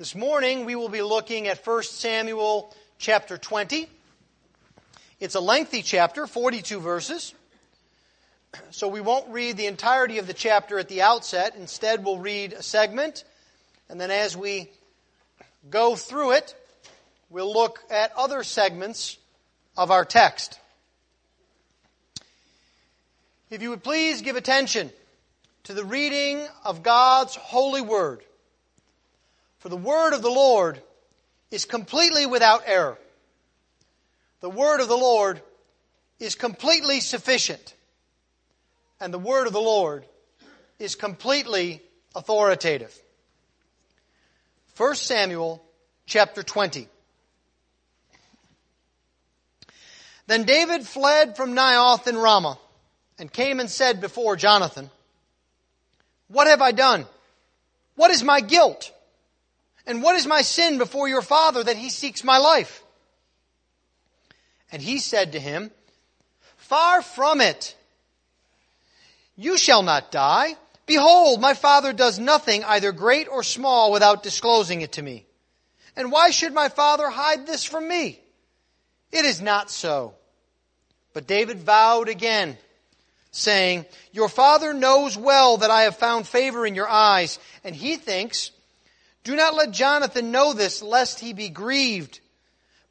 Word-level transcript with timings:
This 0.00 0.14
morning 0.14 0.64
we 0.64 0.76
will 0.76 0.88
be 0.88 1.02
looking 1.02 1.46
at 1.46 1.58
1 1.58 1.82
Samuel 1.82 2.74
chapter 2.96 3.36
20. 3.36 3.86
It's 5.20 5.34
a 5.34 5.40
lengthy 5.40 5.82
chapter, 5.82 6.26
42 6.26 6.80
verses. 6.80 7.34
So 8.70 8.88
we 8.88 9.02
won't 9.02 9.28
read 9.28 9.58
the 9.58 9.66
entirety 9.66 10.16
of 10.16 10.26
the 10.26 10.32
chapter 10.32 10.78
at 10.78 10.88
the 10.88 11.02
outset. 11.02 11.54
Instead, 11.54 12.02
we'll 12.02 12.16
read 12.16 12.54
a 12.54 12.62
segment. 12.62 13.24
And 13.90 14.00
then 14.00 14.10
as 14.10 14.34
we 14.34 14.70
go 15.68 15.96
through 15.96 16.30
it, 16.30 16.54
we'll 17.28 17.52
look 17.52 17.80
at 17.90 18.10
other 18.16 18.42
segments 18.42 19.18
of 19.76 19.90
our 19.90 20.06
text. 20.06 20.58
If 23.50 23.60
you 23.60 23.68
would 23.68 23.84
please 23.84 24.22
give 24.22 24.36
attention 24.36 24.92
to 25.64 25.74
the 25.74 25.84
reading 25.84 26.48
of 26.64 26.82
God's 26.82 27.36
holy 27.36 27.82
word. 27.82 28.22
For 29.60 29.68
the 29.68 29.76
word 29.76 30.14
of 30.14 30.22
the 30.22 30.30
Lord 30.30 30.80
is 31.50 31.66
completely 31.66 32.26
without 32.26 32.62
error. 32.66 32.98
The 34.40 34.50
word 34.50 34.80
of 34.80 34.88
the 34.88 34.96
Lord 34.96 35.42
is 36.18 36.34
completely 36.34 37.00
sufficient. 37.00 37.74
And 39.00 39.12
the 39.12 39.18
word 39.18 39.46
of 39.46 39.52
the 39.52 39.60
Lord 39.60 40.04
is 40.78 40.94
completely 40.94 41.82
authoritative. 42.14 42.98
1 44.78 44.94
Samuel 44.94 45.62
chapter 46.06 46.42
20. 46.42 46.88
Then 50.26 50.44
David 50.44 50.86
fled 50.86 51.36
from 51.36 51.54
Naioth 51.54 52.06
in 52.06 52.16
Ramah 52.16 52.58
and 53.18 53.30
came 53.30 53.60
and 53.60 53.68
said 53.68 54.00
before 54.00 54.36
Jonathan, 54.36 54.88
What 56.28 56.46
have 56.46 56.62
I 56.62 56.72
done? 56.72 57.04
What 57.96 58.10
is 58.10 58.22
my 58.22 58.40
guilt? 58.40 58.90
And 59.86 60.02
what 60.02 60.16
is 60.16 60.26
my 60.26 60.42
sin 60.42 60.78
before 60.78 61.08
your 61.08 61.22
father 61.22 61.64
that 61.64 61.76
he 61.76 61.90
seeks 61.90 62.22
my 62.22 62.38
life? 62.38 62.82
And 64.72 64.80
he 64.80 64.98
said 64.98 65.32
to 65.32 65.40
him, 65.40 65.70
Far 66.56 67.02
from 67.02 67.40
it. 67.40 67.74
You 69.36 69.56
shall 69.56 69.82
not 69.82 70.12
die. 70.12 70.56
Behold, 70.86 71.40
my 71.40 71.54
father 71.54 71.92
does 71.92 72.18
nothing, 72.18 72.62
either 72.64 72.92
great 72.92 73.28
or 73.28 73.42
small, 73.42 73.92
without 73.92 74.22
disclosing 74.22 74.80
it 74.80 74.92
to 74.92 75.02
me. 75.02 75.24
And 75.96 76.12
why 76.12 76.30
should 76.30 76.52
my 76.52 76.68
father 76.68 77.08
hide 77.08 77.46
this 77.46 77.64
from 77.64 77.88
me? 77.88 78.20
It 79.12 79.24
is 79.24 79.40
not 79.40 79.70
so. 79.70 80.14
But 81.12 81.26
David 81.26 81.58
vowed 81.58 82.08
again, 82.08 82.56
saying, 83.32 83.86
Your 84.12 84.28
father 84.28 84.72
knows 84.72 85.16
well 85.16 85.58
that 85.58 85.70
I 85.70 85.82
have 85.82 85.96
found 85.96 86.28
favor 86.28 86.66
in 86.66 86.74
your 86.74 86.88
eyes, 86.88 87.38
and 87.64 87.74
he 87.74 87.96
thinks 87.96 88.50
do 89.24 89.36
not 89.36 89.54
let 89.54 89.70
Jonathan 89.70 90.30
know 90.30 90.52
this, 90.52 90.82
lest 90.82 91.20
he 91.20 91.32
be 91.32 91.48
grieved. 91.48 92.20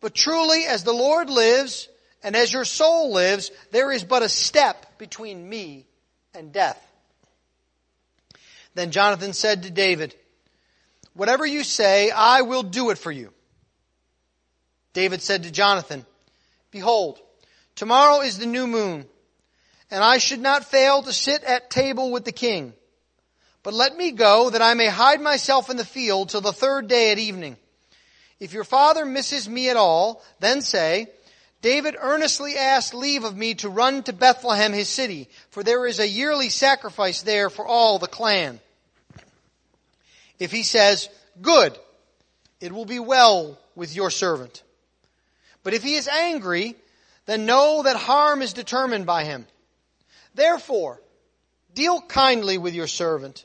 But 0.02 0.14
truly, 0.14 0.66
as 0.66 0.84
the 0.84 0.94
Lord 0.94 1.30
lives, 1.30 1.90
and 2.24 2.36
as 2.36 2.54
your 2.54 2.66
soul 2.66 3.12
lives, 3.12 3.52
there 3.72 3.92
is 3.92 4.04
but 4.04 4.24
a 4.24 4.30
step 4.30 4.98
between 4.98 5.48
me 5.48 5.86
and 6.34 6.52
death. 6.52 6.80
Then 8.76 8.92
Jonathan 8.92 9.34
said 9.34 9.64
to 9.64 9.72
David, 9.72 10.16
Whatever 11.14 11.46
you 11.46 11.64
say, 11.64 12.12
I 12.12 12.44
will 12.44 12.64
do 12.64 12.92
it 12.92 12.98
for 12.98 13.12
you. 13.12 13.34
David 14.94 15.22
said 15.22 15.44
to 15.44 15.52
Jonathan, 15.52 16.06
Behold, 16.72 17.20
tomorrow 17.76 18.22
is 18.22 18.38
the 18.38 18.46
new 18.46 18.68
moon, 18.68 19.06
and 19.92 20.04
I 20.04 20.18
should 20.18 20.40
not 20.40 20.66
fail 20.66 21.02
to 21.02 21.12
sit 21.12 21.44
at 21.44 21.70
table 21.70 22.12
with 22.12 22.26
the 22.26 22.32
king. 22.32 22.74
But 23.64 23.74
let 23.74 23.96
me 23.96 24.12
go 24.12 24.50
that 24.50 24.62
I 24.62 24.74
may 24.74 24.88
hide 24.88 25.22
myself 25.22 25.70
in 25.70 25.78
the 25.78 25.86
field 25.86 26.30
till 26.30 26.42
the 26.42 26.54
third 26.54 26.88
day 26.88 27.12
at 27.12 27.20
evening. 27.20 27.58
If 28.40 28.54
your 28.54 28.64
father 28.64 29.06
misses 29.06 29.50
me 29.50 29.70
at 29.70 29.76
all, 29.76 30.24
then 30.40 30.62
say, 30.62 31.08
David 31.62 31.98
earnestly 32.00 32.56
asked 32.56 32.94
leave 32.94 33.26
of 33.26 33.36
me 33.36 33.56
to 33.56 33.68
run 33.68 34.04
to 34.04 34.14
Bethlehem, 34.14 34.72
his 34.72 34.88
city, 34.88 35.28
for 35.50 35.62
there 35.62 35.86
is 35.86 36.00
a 36.00 36.08
yearly 36.08 36.48
sacrifice 36.48 37.22
there 37.22 37.50
for 37.50 37.68
all 37.68 38.00
the 38.00 38.08
clan. 38.08 38.62
If 40.40 40.52
he 40.52 40.64
says, 40.64 41.10
good, 41.42 41.78
it 42.62 42.72
will 42.72 42.86
be 42.86 43.00
well 43.00 43.60
with 43.76 43.94
your 43.94 44.10
servant. 44.10 44.64
But 45.64 45.74
if 45.74 45.84
he 45.84 45.96
is 45.96 46.08
angry, 46.08 46.76
then 47.26 47.46
know 47.46 47.84
that 47.84 47.98
harm 47.98 48.42
is 48.42 48.54
determined 48.54 49.06
by 49.06 49.26
him. 49.26 49.46
Therefore, 50.34 51.02
deal 51.74 52.00
kindly 52.02 52.58
with 52.58 52.74
your 52.74 52.88
servant 52.88 53.44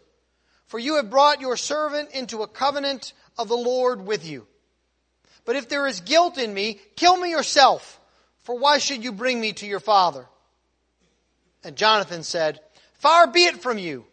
for 0.74 0.80
you 0.80 0.96
have 0.96 1.08
brought 1.08 1.40
your 1.40 1.56
servant 1.56 2.10
into 2.10 2.42
a 2.42 2.48
covenant 2.48 3.12
of 3.38 3.46
the 3.46 3.56
Lord 3.56 4.04
with 4.04 4.26
you. 4.26 4.44
But 5.44 5.54
if 5.54 5.68
there 5.68 5.86
is 5.86 6.00
guilt 6.00 6.36
in 6.36 6.52
me, 6.52 6.80
kill 6.96 7.16
me 7.16 7.30
yourself, 7.30 8.00
for 8.42 8.58
why 8.58 8.78
should 8.78 9.04
you 9.04 9.12
bring 9.12 9.40
me 9.40 9.52
to 9.52 9.66
your 9.66 9.78
father? 9.78 10.26
And 11.62 11.76
Jonathan 11.76 12.24
said, 12.24 12.58
Far 12.94 13.28
be 13.28 13.44
it 13.44 13.62
from 13.62 13.78
you. 13.78 14.04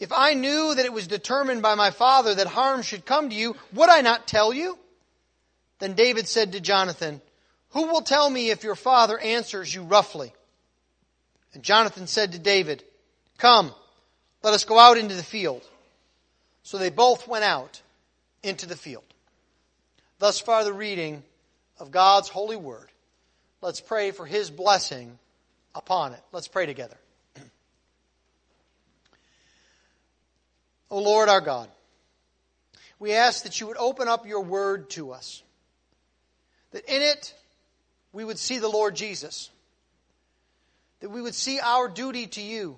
If 0.00 0.10
I 0.10 0.34
knew 0.34 0.74
that 0.74 0.84
it 0.84 0.92
was 0.92 1.06
determined 1.06 1.62
by 1.62 1.76
my 1.76 1.92
father 1.92 2.34
that 2.34 2.48
harm 2.48 2.82
should 2.82 3.06
come 3.06 3.30
to 3.30 3.36
you, 3.36 3.54
would 3.72 3.88
I 3.88 4.00
not 4.00 4.26
tell 4.26 4.52
you? 4.52 4.76
Then 5.78 5.94
David 5.94 6.26
said 6.26 6.50
to 6.50 6.60
Jonathan, 6.60 7.20
Who 7.68 7.86
will 7.86 8.02
tell 8.02 8.28
me 8.28 8.50
if 8.50 8.64
your 8.64 8.74
father 8.74 9.16
answers 9.16 9.72
you 9.72 9.82
roughly? 9.82 10.34
And 11.54 11.62
Jonathan 11.62 12.08
said 12.08 12.32
to 12.32 12.40
David, 12.40 12.82
Come, 13.38 13.72
let 14.42 14.54
us 14.54 14.64
go 14.64 14.78
out 14.78 14.98
into 14.98 15.14
the 15.14 15.22
field. 15.22 15.67
So 16.68 16.76
they 16.76 16.90
both 16.90 17.26
went 17.26 17.44
out 17.44 17.80
into 18.42 18.66
the 18.66 18.76
field. 18.76 19.02
Thus 20.18 20.38
far, 20.38 20.64
the 20.64 20.72
reading 20.74 21.22
of 21.78 21.90
God's 21.90 22.28
holy 22.28 22.56
word. 22.56 22.90
Let's 23.62 23.80
pray 23.80 24.10
for 24.10 24.26
his 24.26 24.50
blessing 24.50 25.18
upon 25.74 26.12
it. 26.12 26.20
Let's 26.30 26.46
pray 26.46 26.66
together. 26.66 26.98
O 30.90 30.98
Lord 30.98 31.30
our 31.30 31.40
God, 31.40 31.70
we 32.98 33.14
ask 33.14 33.44
that 33.44 33.58
you 33.62 33.66
would 33.68 33.78
open 33.78 34.06
up 34.06 34.26
your 34.26 34.42
word 34.42 34.90
to 34.90 35.12
us, 35.12 35.42
that 36.72 36.84
in 36.84 37.00
it 37.00 37.32
we 38.12 38.26
would 38.26 38.38
see 38.38 38.58
the 38.58 38.68
Lord 38.68 38.94
Jesus, 38.94 39.48
that 41.00 41.08
we 41.08 41.22
would 41.22 41.34
see 41.34 41.60
our 41.60 41.88
duty 41.88 42.26
to 42.26 42.42
you 42.42 42.76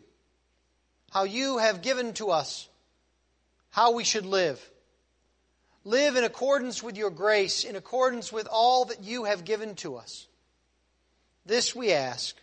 how 1.10 1.24
you 1.24 1.58
have 1.58 1.82
given 1.82 2.12
to 2.12 2.30
us 2.30 2.68
how 3.70 3.92
we 3.92 4.04
should 4.04 4.26
live. 4.26 4.60
Live 5.84 6.16
in 6.16 6.24
accordance 6.24 6.82
with 6.82 6.96
your 6.96 7.10
grace, 7.10 7.64
in 7.64 7.76
accordance 7.76 8.32
with 8.32 8.46
all 8.50 8.84
that 8.86 9.02
you 9.02 9.24
have 9.24 9.44
given 9.44 9.74
to 9.76 9.96
us. 9.96 10.26
This 11.46 11.74
we 11.74 11.92
ask 11.92 12.36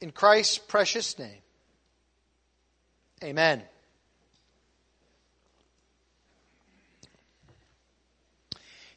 in 0.00 0.12
Christ's 0.12 0.58
precious 0.58 1.18
name. 1.18 1.42
Amen. 3.22 3.62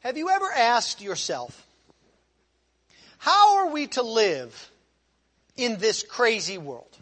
Have 0.01 0.17
you 0.17 0.29
ever 0.29 0.49
asked 0.55 1.01
yourself, 1.01 1.65
how 3.17 3.57
are 3.57 3.71
we 3.71 3.87
to 3.87 4.03
live 4.03 4.71
in 5.55 5.79
this 5.79 6.03
crazy 6.03 6.57
world? 6.57 6.95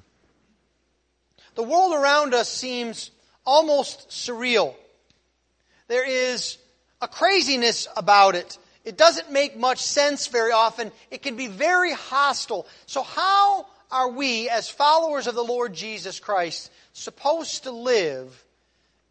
The 1.55 1.63
world 1.63 1.93
around 1.93 2.33
us 2.33 2.49
seems 2.49 3.11
almost 3.45 4.09
surreal. 4.09 4.73
There 5.87 6.07
is 6.07 6.57
a 7.01 7.07
craziness 7.07 7.87
about 7.95 8.35
it. 8.35 8.57
It 8.83 8.97
doesn't 8.97 9.31
make 9.31 9.57
much 9.57 9.79
sense 9.79 10.27
very 10.27 10.51
often. 10.51 10.91
It 11.11 11.21
can 11.21 11.35
be 11.35 11.47
very 11.47 11.93
hostile. 11.93 12.67
So, 12.85 13.03
how 13.03 13.67
are 13.91 14.09
we, 14.09 14.49
as 14.49 14.69
followers 14.69 15.27
of 15.27 15.35
the 15.35 15.43
Lord 15.43 15.73
Jesus 15.73 16.19
Christ, 16.19 16.71
supposed 16.93 17.63
to 17.63 17.71
live 17.71 18.43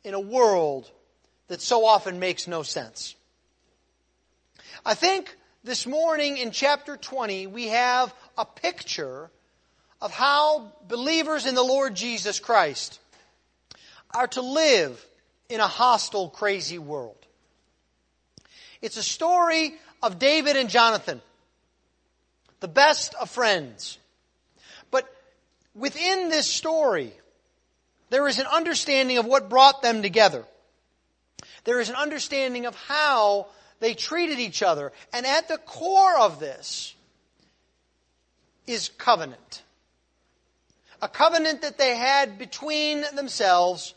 in 0.03 0.15
a 0.15 0.21
world 0.21 0.91
that 1.49 1.61
so 1.61 1.85
often 1.85 2.19
makes 2.19 2.47
no 2.47 2.63
sense? 2.63 3.15
I 4.85 4.95
think 4.95 5.35
this 5.63 5.87
morning 5.87 6.37
in 6.37 6.51
chapter 6.51 6.97
20, 6.97 7.47
we 7.47 7.69
have 7.69 8.15
a 8.37 8.45
picture 8.45 9.31
of 10.01 10.13
how 10.13 10.73
believers 10.87 11.47
in 11.47 11.55
the 11.55 11.63
Lord 11.63 11.95
Jesus 11.95 12.39
Christ 12.39 13.01
are 14.15 14.29
to 14.29 14.41
live 14.41 15.05
in 15.49 15.61
a 15.61 15.67
hostile, 15.67 16.29
crazy 16.29 16.79
world. 16.79 17.17
It's 18.81 18.97
a 18.97 19.03
story 19.03 19.75
of 20.03 20.19
David 20.19 20.57
and 20.57 20.69
Jonathan, 20.69 21.21
the 22.61 22.69
best 22.69 23.15
of 23.15 23.31
friends. 23.31 23.99
But 24.91 25.13
within 25.75 26.29
this 26.29 26.47
story, 26.47 27.13
there 28.11 28.29
is 28.29 28.39
an 28.39 28.47
understanding 28.47 29.19
of 29.19 29.27
what 29.27 29.49
brought 29.49 29.83
them 29.83 30.03
together. 30.03 30.45
There 31.65 31.81
is 31.81 31.89
an 31.89 31.97
understanding 31.97 32.67
of 32.67 32.75
how 32.77 33.49
they 33.81 33.95
treated 33.95 34.39
each 34.39 34.63
other. 34.63 34.93
And 35.13 35.27
at 35.27 35.49
the 35.49 35.59
core 35.59 36.19
of 36.19 36.39
this 36.41 36.95
is 38.67 38.91
covenant 38.97 39.63
a 41.05 41.09
covenant 41.09 41.61
that 41.61 41.77
they 41.77 41.95
had 41.95 42.39
between 42.39 43.03
themselves 43.15 43.93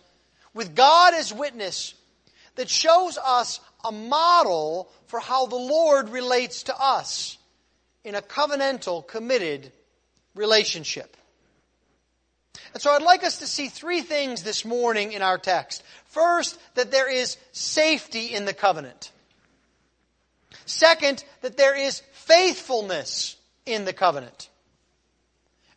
with 0.57 0.75
God 0.75 1.13
as 1.13 1.31
witness 1.31 1.93
that 2.55 2.67
shows 2.67 3.17
us 3.23 3.61
a 3.85 3.91
model 3.91 4.91
for 5.05 5.19
how 5.19 5.45
the 5.45 5.55
Lord 5.55 6.09
relates 6.09 6.63
to 6.63 6.75
us 6.77 7.37
in 8.03 8.15
a 8.15 8.21
covenantal, 8.21 9.07
committed 9.07 9.71
relationship. 10.33 11.15
And 12.73 12.81
so 12.81 12.91
I'd 12.91 13.03
like 13.03 13.23
us 13.23 13.39
to 13.39 13.47
see 13.47 13.69
three 13.69 14.01
things 14.01 14.41
this 14.41 14.65
morning 14.65 15.11
in 15.11 15.21
our 15.21 15.37
text. 15.37 15.83
First, 16.05 16.59
that 16.73 16.89
there 16.89 17.09
is 17.09 17.37
safety 17.51 18.33
in 18.33 18.45
the 18.45 18.53
covenant. 18.53 19.11
Second, 20.65 21.23
that 21.41 21.55
there 21.55 21.77
is 21.77 22.01
faithfulness 22.13 23.35
in 23.67 23.85
the 23.85 23.93
covenant. 23.93 24.49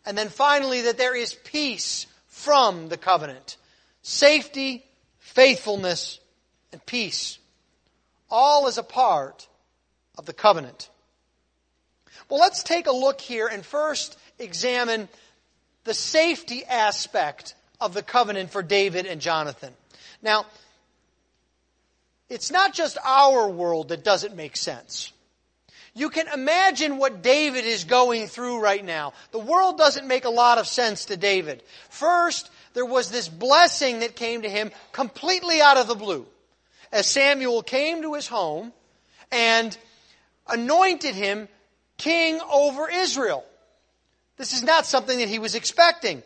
And 0.06 0.16
then 0.16 0.30
finally, 0.30 0.82
that 0.82 0.96
there 0.96 1.14
is 1.14 1.34
peace 1.34 2.06
from 2.28 2.88
the 2.88 2.96
covenant. 2.96 3.58
Safety, 4.02 4.84
faithfulness, 5.18 6.20
and 6.72 6.84
peace. 6.86 7.38
All 8.30 8.66
as 8.66 8.78
a 8.78 8.82
part 8.82 9.48
of 10.16 10.26
the 10.26 10.32
covenant. 10.32 10.88
Well, 12.28 12.40
let's 12.40 12.62
take 12.62 12.86
a 12.86 12.92
look 12.92 13.20
here 13.20 13.48
and 13.48 13.64
first 13.64 14.18
examine 14.38 15.08
the 15.84 15.94
safety 15.94 16.64
aspect 16.64 17.54
of 17.80 17.94
the 17.94 18.02
covenant 18.02 18.50
for 18.50 18.62
David 18.62 19.06
and 19.06 19.20
Jonathan. 19.20 19.72
Now, 20.22 20.46
it's 22.28 22.50
not 22.50 22.74
just 22.74 22.98
our 23.04 23.48
world 23.48 23.88
that 23.88 24.04
doesn't 24.04 24.36
make 24.36 24.56
sense. 24.56 25.12
You 25.94 26.08
can 26.10 26.28
imagine 26.28 26.98
what 26.98 27.22
David 27.22 27.64
is 27.64 27.84
going 27.84 28.28
through 28.28 28.60
right 28.60 28.84
now. 28.84 29.12
The 29.32 29.40
world 29.40 29.76
doesn't 29.76 30.06
make 30.06 30.24
a 30.24 30.30
lot 30.30 30.58
of 30.58 30.68
sense 30.68 31.06
to 31.06 31.16
David. 31.16 31.64
First, 31.88 32.48
there 32.74 32.86
was 32.86 33.10
this 33.10 33.28
blessing 33.28 34.00
that 34.00 34.16
came 34.16 34.42
to 34.42 34.50
him 34.50 34.70
completely 34.92 35.60
out 35.60 35.76
of 35.76 35.88
the 35.88 35.94
blue. 35.94 36.26
As 36.92 37.06
Samuel 37.06 37.62
came 37.62 38.02
to 38.02 38.14
his 38.14 38.26
home 38.26 38.72
and 39.30 39.76
anointed 40.48 41.14
him 41.14 41.48
king 41.96 42.40
over 42.50 42.88
Israel. 42.88 43.44
This 44.36 44.52
is 44.52 44.62
not 44.62 44.86
something 44.86 45.18
that 45.18 45.28
he 45.28 45.38
was 45.38 45.54
expecting. 45.54 46.22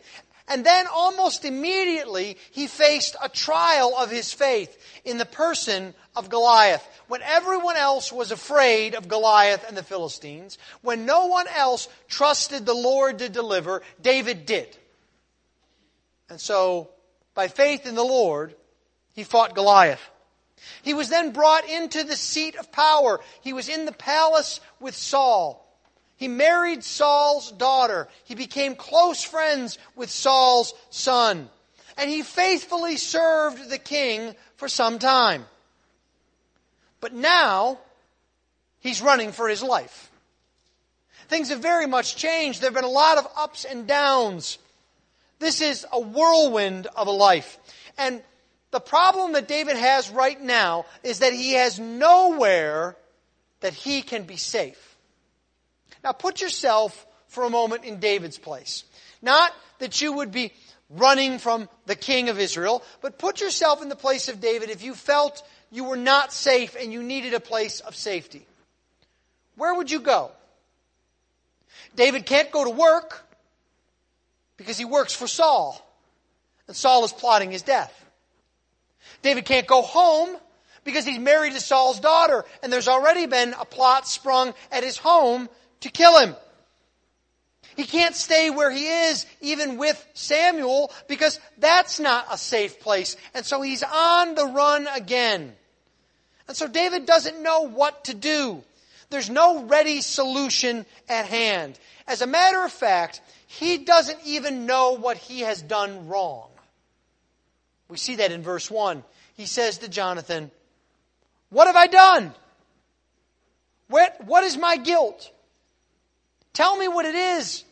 And 0.47 0.63
then 0.65 0.85
almost 0.87 1.43
immediately, 1.43 2.37
he 2.51 2.67
faced 2.67 3.15
a 3.21 3.29
trial 3.29 3.95
of 3.97 4.11
his 4.11 4.31
faith 4.31 4.77
in 5.03 5.17
the 5.17 5.25
person 5.25 5.93
of 6.15 6.29
Goliath. 6.29 6.87
When 7.07 7.21
everyone 7.23 7.77
else 7.77 8.11
was 8.11 8.31
afraid 8.31 8.93
of 8.93 9.07
Goliath 9.07 9.67
and 9.67 9.75
the 9.75 9.83
Philistines, 9.83 10.57
when 10.81 11.05
no 11.05 11.25
one 11.25 11.47
else 11.47 11.87
trusted 12.07 12.65
the 12.65 12.75
Lord 12.75 13.19
to 13.19 13.29
deliver, 13.29 13.81
David 14.01 14.45
did. 14.45 14.77
And 16.29 16.39
so, 16.39 16.89
by 17.33 17.47
faith 17.47 17.85
in 17.85 17.95
the 17.95 18.03
Lord, 18.03 18.55
he 19.13 19.23
fought 19.23 19.55
Goliath. 19.55 20.01
He 20.81 20.93
was 20.93 21.09
then 21.09 21.31
brought 21.31 21.69
into 21.69 22.03
the 22.03 22.15
seat 22.15 22.55
of 22.55 22.71
power. 22.71 23.19
He 23.41 23.53
was 23.53 23.69
in 23.69 23.85
the 23.85 23.91
palace 23.91 24.59
with 24.79 24.95
Saul. 24.95 25.61
He 26.17 26.27
married 26.27 26.83
Saul's 26.83 27.51
daughter. 27.51 28.07
He 28.23 28.35
became 28.35 28.75
close 28.75 29.23
friends 29.23 29.77
with 29.95 30.09
Saul's 30.09 30.73
son. 30.89 31.49
And 31.97 32.09
he 32.09 32.23
faithfully 32.23 32.97
served 32.97 33.69
the 33.69 33.77
king 33.77 34.35
for 34.55 34.67
some 34.67 34.99
time. 34.99 35.45
But 37.01 37.13
now, 37.13 37.79
he's 38.79 39.01
running 39.01 39.31
for 39.31 39.47
his 39.47 39.61
life. 39.61 40.09
Things 41.27 41.49
have 41.49 41.59
very 41.59 41.87
much 41.87 42.15
changed. 42.15 42.61
There 42.61 42.69
have 42.69 42.75
been 42.75 42.83
a 42.83 42.87
lot 42.87 43.17
of 43.17 43.27
ups 43.35 43.65
and 43.65 43.87
downs. 43.87 44.57
This 45.45 45.61
is 45.61 45.85
a 45.91 45.99
whirlwind 45.99 46.87
of 46.87 47.05
a 47.05 47.11
life. 47.11 47.59
And 47.99 48.23
the 48.71 48.79
problem 48.79 49.33
that 49.33 49.47
David 49.47 49.77
has 49.77 50.09
right 50.09 50.41
now 50.41 50.87
is 51.03 51.19
that 51.19 51.33
he 51.33 51.53
has 51.53 51.79
nowhere 51.79 52.97
that 53.59 53.75
he 53.75 54.01
can 54.01 54.23
be 54.23 54.37
safe. 54.37 54.97
Now 56.03 56.13
put 56.13 56.41
yourself 56.41 57.05
for 57.27 57.43
a 57.43 57.51
moment 57.51 57.83
in 57.83 57.99
David's 57.99 58.39
place. 58.39 58.85
Not 59.21 59.53
that 59.77 60.01
you 60.01 60.13
would 60.13 60.31
be 60.31 60.51
running 60.89 61.37
from 61.37 61.69
the 61.85 61.95
king 61.95 62.29
of 62.29 62.39
Israel, 62.39 62.81
but 63.03 63.19
put 63.19 63.39
yourself 63.39 63.83
in 63.83 63.89
the 63.89 63.95
place 63.95 64.29
of 64.29 64.41
David 64.41 64.71
if 64.71 64.81
you 64.81 64.95
felt 64.95 65.47
you 65.69 65.83
were 65.83 65.95
not 65.95 66.33
safe 66.33 66.75
and 66.75 66.91
you 66.91 67.03
needed 67.03 67.35
a 67.35 67.39
place 67.39 67.81
of 67.81 67.95
safety. 67.95 68.47
Where 69.57 69.75
would 69.75 69.91
you 69.91 69.99
go? 69.99 70.31
David 71.95 72.25
can't 72.25 72.49
go 72.49 72.63
to 72.63 72.71
work 72.71 73.21
because 74.57 74.77
he 74.77 74.85
works 74.85 75.13
for 75.13 75.27
Saul, 75.27 75.81
and 76.67 76.75
Saul 76.75 77.03
is 77.05 77.13
plotting 77.13 77.51
his 77.51 77.61
death. 77.61 77.93
David 79.21 79.45
can't 79.45 79.67
go 79.67 79.81
home 79.81 80.35
because 80.83 81.05
he's 81.05 81.19
married 81.19 81.53
to 81.53 81.59
Saul's 81.59 81.99
daughter, 81.99 82.45
and 82.63 82.71
there's 82.71 82.87
already 82.87 83.25
been 83.25 83.53
a 83.59 83.65
plot 83.65 84.07
sprung 84.07 84.53
at 84.71 84.83
his 84.83 84.97
home 84.97 85.49
to 85.81 85.89
kill 85.89 86.19
him. 86.19 86.35
He 87.75 87.83
can't 87.83 88.15
stay 88.15 88.49
where 88.49 88.71
he 88.71 88.87
is, 88.87 89.25
even 89.41 89.77
with 89.77 90.03
Samuel, 90.13 90.93
because 91.07 91.39
that's 91.57 91.99
not 91.99 92.27
a 92.31 92.37
safe 92.37 92.79
place. 92.79 93.17
And 93.33 93.45
so 93.45 93.61
he's 93.61 93.83
on 93.83 94.35
the 94.35 94.45
run 94.45 94.87
again. 94.95 95.53
And 96.47 96.55
so 96.55 96.67
David 96.67 97.05
doesn't 97.05 97.43
know 97.43 97.61
what 97.61 98.05
to 98.05 98.13
do. 98.13 98.63
There's 99.09 99.29
no 99.29 99.65
ready 99.65 100.01
solution 100.01 100.85
at 101.09 101.25
hand. 101.25 101.77
As 102.07 102.21
a 102.21 102.27
matter 102.27 102.63
of 102.63 102.71
fact, 102.71 103.21
he 103.59 103.77
doesn't 103.77 104.19
even 104.25 104.65
know 104.65 104.93
what 104.93 105.17
he 105.17 105.41
has 105.41 105.61
done 105.61 106.07
wrong. 106.07 106.49
We 107.87 107.97
see 107.97 108.17
that 108.17 108.31
in 108.31 108.41
verse 108.41 108.69
1. 108.69 109.03
He 109.37 109.45
says 109.45 109.77
to 109.79 109.87
Jonathan, 109.87 110.51
What 111.49 111.67
have 111.67 111.75
I 111.75 111.87
done? 111.87 112.33
What, 113.87 114.25
what 114.25 114.43
is 114.43 114.57
my 114.57 114.77
guilt? 114.77 115.31
Tell 116.53 116.75
me 116.75 116.87
what 116.87 117.05
it 117.05 117.15
is. 117.15 117.63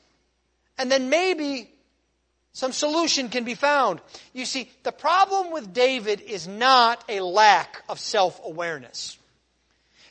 And 0.77 0.91
then 0.91 1.09
maybe 1.09 1.69
some 2.53 2.71
solution 2.71 3.29
can 3.29 3.43
be 3.43 3.55
found. 3.55 3.99
You 4.31 4.45
see, 4.45 4.71
the 4.83 4.91
problem 4.91 5.51
with 5.51 5.73
David 5.73 6.21
is 6.21 6.47
not 6.47 7.03
a 7.09 7.19
lack 7.19 7.83
of 7.89 7.99
self 7.99 8.39
awareness. 8.45 9.17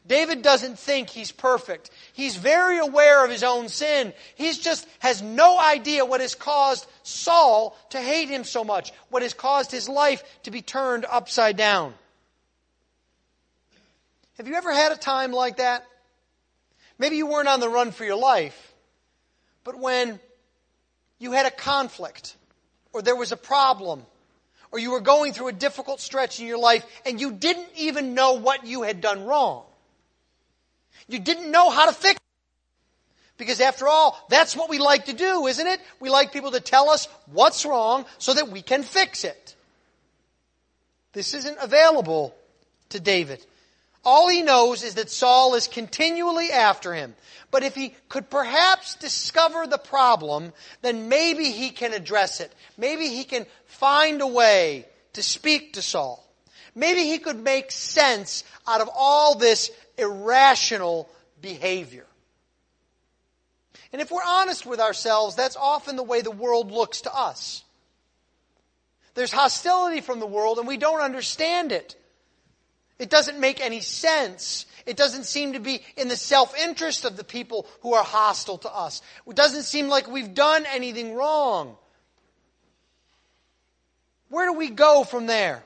David 0.06 0.42
doesn't 0.42 0.78
think 0.78 1.10
he's 1.10 1.30
perfect. 1.30 1.90
He's 2.12 2.34
very 2.34 2.78
aware 2.78 3.24
of 3.24 3.30
his 3.30 3.44
own 3.44 3.68
sin. 3.68 4.12
He 4.34 4.52
just 4.52 4.86
has 4.98 5.22
no 5.22 5.58
idea 5.58 6.04
what 6.04 6.20
has 6.20 6.34
caused 6.34 6.86
Saul 7.04 7.76
to 7.90 8.00
hate 8.00 8.28
him 8.28 8.42
so 8.42 8.64
much, 8.64 8.92
what 9.10 9.22
has 9.22 9.32
caused 9.32 9.70
his 9.70 9.88
life 9.88 10.22
to 10.42 10.50
be 10.50 10.60
turned 10.60 11.06
upside 11.08 11.56
down. 11.56 11.94
Have 14.38 14.48
you 14.48 14.54
ever 14.54 14.72
had 14.72 14.90
a 14.90 14.96
time 14.96 15.32
like 15.32 15.58
that? 15.58 15.86
Maybe 16.98 17.16
you 17.16 17.26
weren't 17.26 17.48
on 17.48 17.60
the 17.60 17.68
run 17.68 17.92
for 17.92 18.04
your 18.04 18.16
life, 18.16 18.74
but 19.62 19.78
when 19.78 20.18
you 21.18 21.32
had 21.32 21.46
a 21.46 21.50
conflict, 21.50 22.36
or 22.92 23.02
there 23.02 23.14
was 23.14 23.30
a 23.30 23.36
problem, 23.36 24.04
or 24.72 24.78
you 24.80 24.90
were 24.90 25.00
going 25.00 25.32
through 25.32 25.48
a 25.48 25.52
difficult 25.52 26.00
stretch 26.00 26.40
in 26.40 26.46
your 26.46 26.58
life 26.58 26.84
and 27.06 27.20
you 27.20 27.30
didn't 27.30 27.68
even 27.76 28.14
know 28.14 28.32
what 28.32 28.66
you 28.66 28.82
had 28.82 29.00
done 29.00 29.24
wrong. 29.24 29.64
You 31.12 31.18
didn't 31.18 31.50
know 31.50 31.70
how 31.70 31.86
to 31.86 31.92
fix 31.92 32.14
it. 32.14 32.18
Because 33.36 33.60
after 33.60 33.88
all, 33.88 34.24
that's 34.28 34.56
what 34.56 34.70
we 34.70 34.78
like 34.78 35.06
to 35.06 35.12
do, 35.12 35.46
isn't 35.46 35.66
it? 35.66 35.80
We 36.00 36.10
like 36.10 36.32
people 36.32 36.52
to 36.52 36.60
tell 36.60 36.90
us 36.90 37.08
what's 37.26 37.64
wrong 37.64 38.04
so 38.18 38.34
that 38.34 38.48
we 38.48 38.62
can 38.62 38.82
fix 38.82 39.24
it. 39.24 39.56
This 41.12 41.34
isn't 41.34 41.58
available 41.60 42.34
to 42.90 43.00
David. 43.00 43.44
All 44.04 44.28
he 44.28 44.42
knows 44.42 44.82
is 44.82 44.94
that 44.94 45.10
Saul 45.10 45.54
is 45.54 45.68
continually 45.68 46.50
after 46.50 46.94
him. 46.94 47.14
But 47.50 47.62
if 47.62 47.74
he 47.74 47.94
could 48.08 48.30
perhaps 48.30 48.94
discover 48.96 49.66
the 49.66 49.78
problem, 49.78 50.52
then 50.80 51.08
maybe 51.08 51.44
he 51.44 51.70
can 51.70 51.92
address 51.92 52.40
it. 52.40 52.52
Maybe 52.78 53.08
he 53.08 53.24
can 53.24 53.46
find 53.66 54.20
a 54.20 54.26
way 54.26 54.86
to 55.12 55.22
speak 55.22 55.74
to 55.74 55.82
Saul. 55.82 56.26
Maybe 56.74 57.04
he 57.04 57.18
could 57.18 57.38
make 57.38 57.70
sense 57.70 58.44
out 58.66 58.80
of 58.80 58.88
all 58.94 59.34
this 59.34 59.70
irrational 60.02 61.08
behavior. 61.40 62.06
And 63.92 64.00
if 64.00 64.10
we're 64.10 64.24
honest 64.24 64.64
with 64.64 64.80
ourselves, 64.80 65.36
that's 65.36 65.56
often 65.56 65.96
the 65.96 66.02
way 66.02 66.22
the 66.22 66.30
world 66.30 66.70
looks 66.70 67.02
to 67.02 67.14
us. 67.14 67.64
There's 69.14 69.32
hostility 69.32 70.00
from 70.00 70.20
the 70.20 70.26
world 70.26 70.58
and 70.58 70.66
we 70.66 70.78
don't 70.78 71.00
understand 71.00 71.72
it. 71.72 71.96
It 72.98 73.10
doesn't 73.10 73.38
make 73.38 73.60
any 73.60 73.80
sense. 73.80 74.64
It 74.86 74.96
doesn't 74.96 75.24
seem 75.24 75.54
to 75.54 75.60
be 75.60 75.82
in 75.96 76.08
the 76.08 76.16
self 76.16 76.56
interest 76.56 77.04
of 77.04 77.16
the 77.16 77.24
people 77.24 77.66
who 77.80 77.94
are 77.94 78.04
hostile 78.04 78.58
to 78.58 78.72
us. 78.72 79.02
It 79.26 79.36
doesn't 79.36 79.64
seem 79.64 79.88
like 79.88 80.08
we've 80.08 80.34
done 80.34 80.64
anything 80.72 81.14
wrong. 81.14 81.76
Where 84.28 84.46
do 84.46 84.54
we 84.54 84.70
go 84.70 85.04
from 85.04 85.26
there? 85.26 85.62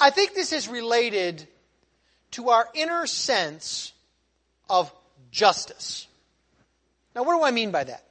I 0.00 0.10
think 0.10 0.34
this 0.34 0.52
is 0.52 0.66
related 0.66 1.46
to 2.32 2.50
our 2.50 2.68
inner 2.74 3.06
sense 3.06 3.92
of 4.68 4.92
justice. 5.30 6.06
Now, 7.14 7.24
what 7.24 7.36
do 7.36 7.44
I 7.44 7.50
mean 7.50 7.70
by 7.70 7.84
that? 7.84 8.04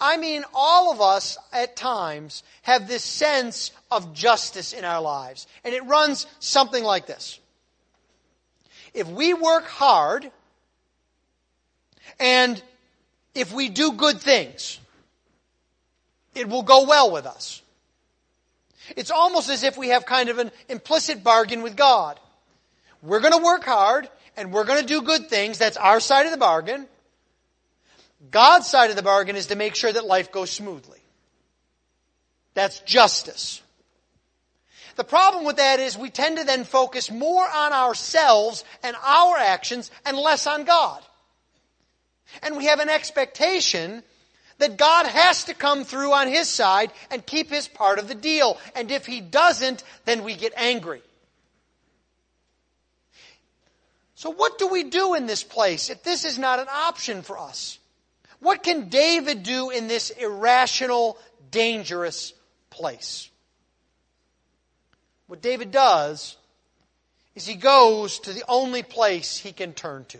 I 0.00 0.16
mean, 0.16 0.44
all 0.52 0.92
of 0.92 1.00
us 1.00 1.38
at 1.52 1.76
times 1.76 2.42
have 2.62 2.88
this 2.88 3.04
sense 3.04 3.70
of 3.90 4.14
justice 4.14 4.72
in 4.72 4.84
our 4.84 5.00
lives. 5.00 5.46
And 5.64 5.74
it 5.74 5.84
runs 5.84 6.26
something 6.40 6.82
like 6.82 7.06
this. 7.06 7.38
If 8.92 9.08
we 9.08 9.34
work 9.34 9.64
hard 9.64 10.30
and 12.18 12.60
if 13.34 13.52
we 13.52 13.68
do 13.68 13.92
good 13.92 14.20
things, 14.20 14.78
it 16.34 16.48
will 16.48 16.62
go 16.62 16.86
well 16.86 17.10
with 17.10 17.26
us. 17.26 17.62
It's 18.96 19.10
almost 19.10 19.48
as 19.48 19.62
if 19.62 19.76
we 19.76 19.88
have 19.88 20.04
kind 20.04 20.28
of 20.28 20.38
an 20.38 20.50
implicit 20.68 21.24
bargain 21.24 21.62
with 21.62 21.76
God. 21.76 22.20
We're 23.04 23.20
going 23.20 23.38
to 23.38 23.44
work 23.44 23.64
hard 23.64 24.08
and 24.36 24.52
we're 24.52 24.64
going 24.64 24.80
to 24.80 24.86
do 24.86 25.02
good 25.02 25.28
things. 25.28 25.58
That's 25.58 25.76
our 25.76 26.00
side 26.00 26.24
of 26.24 26.32
the 26.32 26.38
bargain. 26.38 26.86
God's 28.30 28.66
side 28.66 28.90
of 28.90 28.96
the 28.96 29.02
bargain 29.02 29.36
is 29.36 29.46
to 29.46 29.56
make 29.56 29.74
sure 29.74 29.92
that 29.92 30.06
life 30.06 30.32
goes 30.32 30.50
smoothly. 30.50 31.00
That's 32.54 32.80
justice. 32.80 33.62
The 34.96 35.04
problem 35.04 35.44
with 35.44 35.56
that 35.56 35.80
is 35.80 35.98
we 35.98 36.08
tend 36.08 36.38
to 36.38 36.44
then 36.44 36.64
focus 36.64 37.10
more 37.10 37.46
on 37.46 37.72
ourselves 37.72 38.64
and 38.82 38.96
our 39.04 39.36
actions 39.36 39.90
and 40.06 40.16
less 40.16 40.46
on 40.46 40.64
God. 40.64 41.02
And 42.42 42.56
we 42.56 42.66
have 42.66 42.80
an 42.80 42.88
expectation 42.88 44.02
that 44.58 44.76
God 44.76 45.06
has 45.06 45.44
to 45.44 45.54
come 45.54 45.84
through 45.84 46.12
on 46.12 46.28
His 46.28 46.48
side 46.48 46.92
and 47.10 47.26
keep 47.26 47.50
His 47.50 47.68
part 47.68 47.98
of 47.98 48.08
the 48.08 48.14
deal. 48.14 48.58
And 48.74 48.90
if 48.90 49.04
He 49.04 49.20
doesn't, 49.20 49.82
then 50.04 50.24
we 50.24 50.36
get 50.36 50.52
angry. 50.56 51.02
So 54.24 54.30
what 54.30 54.56
do 54.56 54.68
we 54.68 54.84
do 54.84 55.12
in 55.12 55.26
this 55.26 55.44
place 55.44 55.90
if 55.90 56.02
this 56.02 56.24
is 56.24 56.38
not 56.38 56.58
an 56.58 56.66
option 56.72 57.20
for 57.20 57.38
us? 57.38 57.78
What 58.40 58.62
can 58.62 58.88
David 58.88 59.42
do 59.42 59.68
in 59.68 59.86
this 59.86 60.08
irrational, 60.08 61.18
dangerous 61.50 62.32
place? 62.70 63.28
What 65.26 65.42
David 65.42 65.72
does 65.72 66.38
is 67.34 67.46
he 67.46 67.54
goes 67.54 68.18
to 68.20 68.32
the 68.32 68.44
only 68.48 68.82
place 68.82 69.36
he 69.36 69.52
can 69.52 69.74
turn 69.74 70.06
to. 70.06 70.18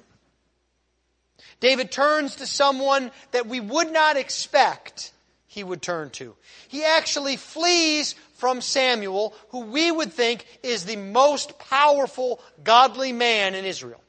David 1.61 1.91
turns 1.91 2.37
to 2.37 2.47
someone 2.47 3.11
that 3.31 3.47
we 3.47 3.59
would 3.59 3.91
not 3.91 4.19
expect 4.19 5.13
he 5.47 5.65
would 5.65 5.81
turn 5.81 6.11
to. 6.11 6.37
He 6.69 6.85
actually 6.85 7.37
flees 7.37 8.17
from 8.45 8.61
Samuel, 8.61 9.33
who 9.49 9.61
we 9.61 9.91
would 9.91 10.13
think 10.13 10.45
is 10.63 10.85
the 10.85 10.97
most 10.97 11.59
powerful, 11.59 12.43
godly 12.63 13.11
man 13.11 13.55
in 13.55 13.65
Israel. 13.65 14.03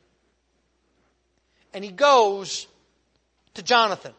And 1.73 1.85
he 1.85 1.89
goes 1.89 2.67
to 3.53 3.63
Jonathan. 3.63 4.11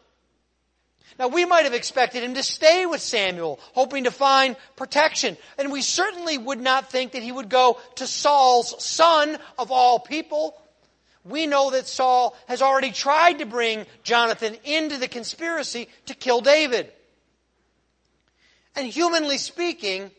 Now, 1.18 1.28
we 1.28 1.44
might 1.44 1.64
have 1.64 1.74
expected 1.74 2.22
him 2.22 2.32
to 2.32 2.42
stay 2.42 2.86
with 2.86 3.02
Samuel, 3.02 3.60
hoping 3.74 4.04
to 4.04 4.10
find 4.10 4.56
protection. 4.74 5.36
And 5.58 5.70
we 5.70 5.82
certainly 5.82 6.38
would 6.38 6.62
not 6.62 6.90
think 6.90 7.12
that 7.12 7.22
he 7.22 7.30
would 7.30 7.50
go 7.50 7.78
to 7.96 8.06
Saul's 8.06 8.82
son 8.82 9.36
of 9.58 9.70
all 9.70 9.98
people. 9.98 10.56
We 11.26 11.46
know 11.46 11.72
that 11.72 11.88
Saul 11.88 12.34
has 12.48 12.62
already 12.62 12.90
tried 12.90 13.40
to 13.40 13.44
bring 13.44 13.84
Jonathan 14.02 14.56
into 14.64 14.96
the 14.96 15.08
conspiracy 15.08 15.90
to 16.06 16.14
kill 16.14 16.40
David. 16.40 16.90
And 18.76 18.86
humanly 18.86 19.38
speaking, 19.38 20.10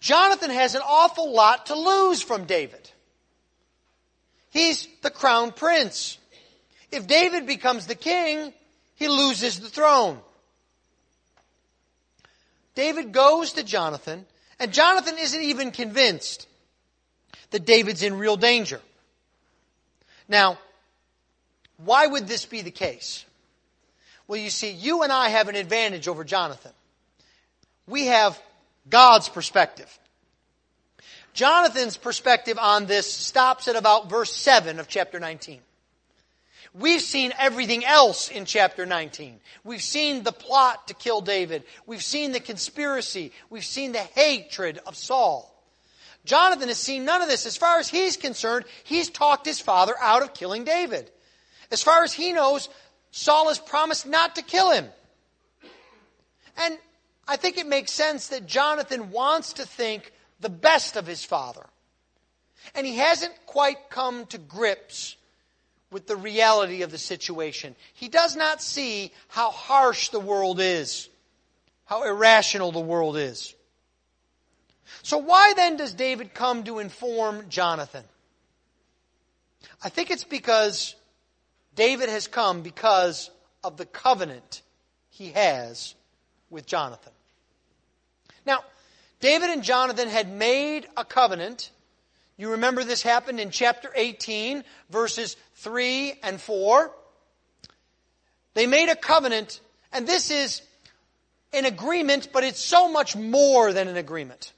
Jonathan 0.00 0.50
has 0.50 0.74
an 0.74 0.82
awful 0.84 1.32
lot 1.32 1.66
to 1.66 1.74
lose 1.76 2.20
from 2.20 2.44
David. 2.44 2.90
He's 4.50 4.88
the 5.02 5.10
crown 5.10 5.52
prince. 5.52 6.18
If 6.90 7.06
David 7.06 7.46
becomes 7.46 7.86
the 7.86 7.94
king, 7.94 8.52
he 8.96 9.08
loses 9.08 9.60
the 9.60 9.68
throne. 9.68 10.18
David 12.74 13.12
goes 13.12 13.52
to 13.52 13.62
Jonathan, 13.62 14.26
and 14.58 14.72
Jonathan 14.72 15.16
isn't 15.18 15.42
even 15.42 15.70
convinced 15.70 16.46
that 17.50 17.64
David's 17.64 18.02
in 18.02 18.18
real 18.18 18.36
danger. 18.36 18.80
Now, 20.28 20.58
why 21.78 22.06
would 22.06 22.26
this 22.26 22.44
be 22.44 22.62
the 22.62 22.70
case? 22.70 23.24
Well, 24.26 24.40
you 24.40 24.50
see, 24.50 24.72
you 24.72 25.02
and 25.02 25.12
I 25.12 25.28
have 25.28 25.48
an 25.48 25.54
advantage 25.54 26.08
over 26.08 26.24
Jonathan. 26.24 26.72
We 27.86 28.06
have 28.06 28.40
God's 28.88 29.28
perspective. 29.28 29.98
Jonathan's 31.34 31.96
perspective 31.96 32.58
on 32.58 32.86
this 32.86 33.12
stops 33.12 33.68
at 33.68 33.76
about 33.76 34.08
verse 34.08 34.32
7 34.32 34.80
of 34.80 34.88
chapter 34.88 35.20
19. 35.20 35.60
We've 36.78 37.00
seen 37.00 37.32
everything 37.38 37.84
else 37.84 38.30
in 38.30 38.44
chapter 38.44 38.84
19. 38.84 39.40
We've 39.64 39.82
seen 39.82 40.22
the 40.22 40.32
plot 40.32 40.88
to 40.88 40.94
kill 40.94 41.20
David. 41.20 41.64
We've 41.86 42.02
seen 42.02 42.32
the 42.32 42.40
conspiracy. 42.40 43.32
We've 43.48 43.64
seen 43.64 43.92
the 43.92 43.98
hatred 43.98 44.78
of 44.86 44.96
Saul. 44.96 45.52
Jonathan 46.26 46.68
has 46.68 46.78
seen 46.78 47.04
none 47.04 47.22
of 47.22 47.28
this. 47.28 47.46
As 47.46 47.56
far 47.56 47.78
as 47.78 47.88
he's 47.88 48.16
concerned, 48.16 48.66
he's 48.84 49.08
talked 49.08 49.46
his 49.46 49.60
father 49.60 49.94
out 50.00 50.22
of 50.22 50.34
killing 50.34 50.64
David. 50.64 51.10
As 51.70 51.82
far 51.82 52.02
as 52.02 52.12
he 52.12 52.32
knows, 52.32 52.68
Saul 53.10 53.48
has 53.48 53.58
promised 53.58 54.06
not 54.06 54.36
to 54.36 54.42
kill 54.42 54.70
him. 54.70 54.86
And 56.58 56.78
I 57.28 57.36
think 57.36 57.58
it 57.58 57.66
makes 57.66 57.92
sense 57.92 58.28
that 58.28 58.46
Jonathan 58.46 59.10
wants 59.10 59.54
to 59.54 59.66
think 59.66 60.12
the 60.40 60.48
best 60.48 60.96
of 60.96 61.06
his 61.06 61.24
father. 61.24 61.66
And 62.74 62.86
he 62.86 62.96
hasn't 62.96 63.34
quite 63.46 63.90
come 63.90 64.26
to 64.26 64.38
grips 64.38 65.16
with 65.90 66.06
the 66.06 66.16
reality 66.16 66.82
of 66.82 66.90
the 66.90 66.98
situation. 66.98 67.74
He 67.94 68.08
does 68.08 68.36
not 68.36 68.62
see 68.62 69.12
how 69.28 69.50
harsh 69.50 70.10
the 70.10 70.20
world 70.20 70.60
is, 70.60 71.08
how 71.84 72.04
irrational 72.04 72.72
the 72.72 72.80
world 72.80 73.16
is. 73.16 73.54
So, 75.02 75.18
why 75.18 75.52
then 75.54 75.76
does 75.76 75.94
David 75.94 76.34
come 76.34 76.64
to 76.64 76.78
inform 76.78 77.48
Jonathan? 77.48 78.04
I 79.82 79.88
think 79.88 80.10
it's 80.10 80.24
because 80.24 80.94
David 81.74 82.08
has 82.08 82.26
come 82.26 82.62
because 82.62 83.30
of 83.62 83.76
the 83.76 83.86
covenant 83.86 84.62
he 85.10 85.30
has 85.32 85.94
with 86.50 86.66
Jonathan. 86.66 87.12
Now, 88.46 88.64
David 89.20 89.50
and 89.50 89.62
Jonathan 89.62 90.08
had 90.08 90.30
made 90.30 90.86
a 90.96 91.04
covenant 91.04 91.70
you 92.36 92.50
remember 92.50 92.84
this 92.84 93.02
happened 93.02 93.40
in 93.40 93.50
chapter 93.50 93.90
18, 93.94 94.62
verses 94.90 95.36
3 95.56 96.18
and 96.22 96.40
4. 96.40 96.90
They 98.54 98.66
made 98.66 98.90
a 98.90 98.96
covenant, 98.96 99.60
and 99.92 100.06
this 100.06 100.30
is 100.30 100.60
an 101.52 101.64
agreement, 101.64 102.28
but 102.32 102.44
it's 102.44 102.60
so 102.60 102.90
much 102.90 103.16
more 103.16 103.72
than 103.72 103.88
an 103.88 103.96
agreement. 103.96 104.52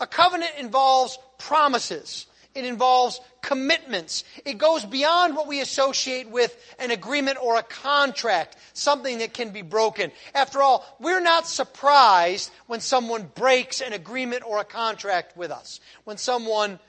A 0.00 0.06
covenant 0.06 0.52
involves 0.58 1.18
promises. 1.38 2.26
It 2.58 2.64
involves 2.64 3.20
commitments. 3.40 4.24
It 4.44 4.58
goes 4.58 4.84
beyond 4.84 5.36
what 5.36 5.46
we 5.46 5.60
associate 5.60 6.28
with 6.28 6.56
an 6.80 6.90
agreement 6.90 7.38
or 7.40 7.56
a 7.56 7.62
contract, 7.62 8.56
something 8.72 9.18
that 9.18 9.32
can 9.32 9.50
be 9.50 9.62
broken. 9.62 10.10
After 10.34 10.60
all, 10.60 10.84
we're 10.98 11.20
not 11.20 11.46
surprised 11.46 12.50
when 12.66 12.80
someone 12.80 13.30
breaks 13.36 13.80
an 13.80 13.92
agreement 13.92 14.42
or 14.44 14.58
a 14.58 14.64
contract 14.64 15.36
with 15.36 15.52
us. 15.52 15.78
When 16.02 16.16
someone 16.16 16.80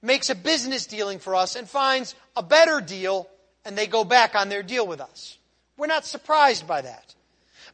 makes 0.00 0.30
a 0.30 0.34
business 0.34 0.86
dealing 0.86 1.18
for 1.18 1.34
us 1.34 1.56
and 1.56 1.68
finds 1.68 2.14
a 2.34 2.42
better 2.42 2.80
deal 2.80 3.28
and 3.66 3.76
they 3.76 3.86
go 3.86 4.02
back 4.02 4.34
on 4.34 4.48
their 4.48 4.62
deal 4.62 4.86
with 4.86 5.02
us. 5.02 5.36
We're 5.76 5.88
not 5.88 6.06
surprised 6.06 6.66
by 6.66 6.80
that. 6.80 7.14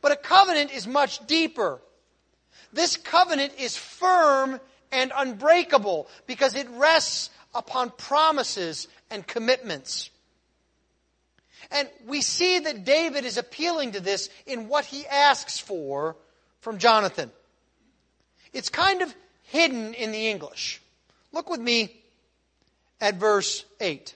But 0.00 0.11
a 0.11 0.17
covenant 0.17 0.75
is 0.75 0.88
much 0.88 1.25
deeper. 1.29 1.81
This 2.73 2.97
covenant 2.97 3.52
is 3.61 3.76
firm 3.76 4.59
and 4.92 5.12
unbreakable 5.16 6.06
because 6.26 6.54
it 6.54 6.68
rests 6.70 7.30
upon 7.54 7.90
promises 7.90 8.87
and 9.11 9.26
commitments. 9.26 10.11
And 11.70 11.88
we 12.06 12.20
see 12.20 12.58
that 12.61 12.84
David 12.84 13.25
is 13.25 13.38
appealing 13.38 13.92
to 13.92 14.00
this 14.00 14.28
in 14.46 14.68
what 14.68 14.84
he 14.84 15.06
asks 15.06 15.58
for 15.58 16.16
from 16.61 16.78
Jonathan. 16.78 17.30
It's 18.52 18.68
kind 18.68 19.02
of 19.02 19.14
hidden 19.44 19.94
in 19.94 20.12
the 20.12 20.28
English. 20.28 20.80
Look 21.32 21.49
with 21.49 21.61
me 21.61 21.96
at 23.00 23.16
verse 23.16 23.64
8. 23.80 24.14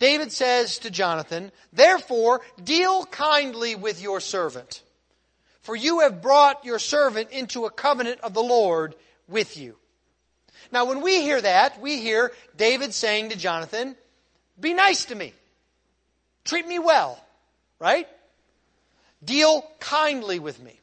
David 0.00 0.32
says 0.32 0.78
to 0.80 0.90
Jonathan, 0.90 1.52
Therefore, 1.72 2.40
deal 2.62 3.06
kindly 3.06 3.76
with 3.76 4.02
your 4.02 4.20
servant, 4.20 4.82
for 5.62 5.76
you 5.76 6.00
have 6.00 6.20
brought 6.20 6.64
your 6.64 6.80
servant 6.80 7.30
into 7.30 7.64
a 7.64 7.70
covenant 7.70 8.20
of 8.20 8.34
the 8.34 8.42
Lord 8.42 8.96
with 9.28 9.56
you. 9.56 9.76
Now, 10.72 10.86
when 10.86 11.02
we 11.02 11.22
hear 11.22 11.40
that, 11.40 11.80
we 11.80 12.00
hear 12.00 12.32
David 12.56 12.94
saying 12.94 13.30
to 13.30 13.36
Jonathan, 13.36 13.96
Be 14.58 14.74
nice 14.74 15.06
to 15.06 15.14
me. 15.14 15.32
Treat 16.44 16.66
me 16.66 16.78
well. 16.78 17.22
Right? 17.78 18.08
Deal 19.24 19.66
kindly 19.80 20.38
with 20.38 20.62
me. 20.62 20.80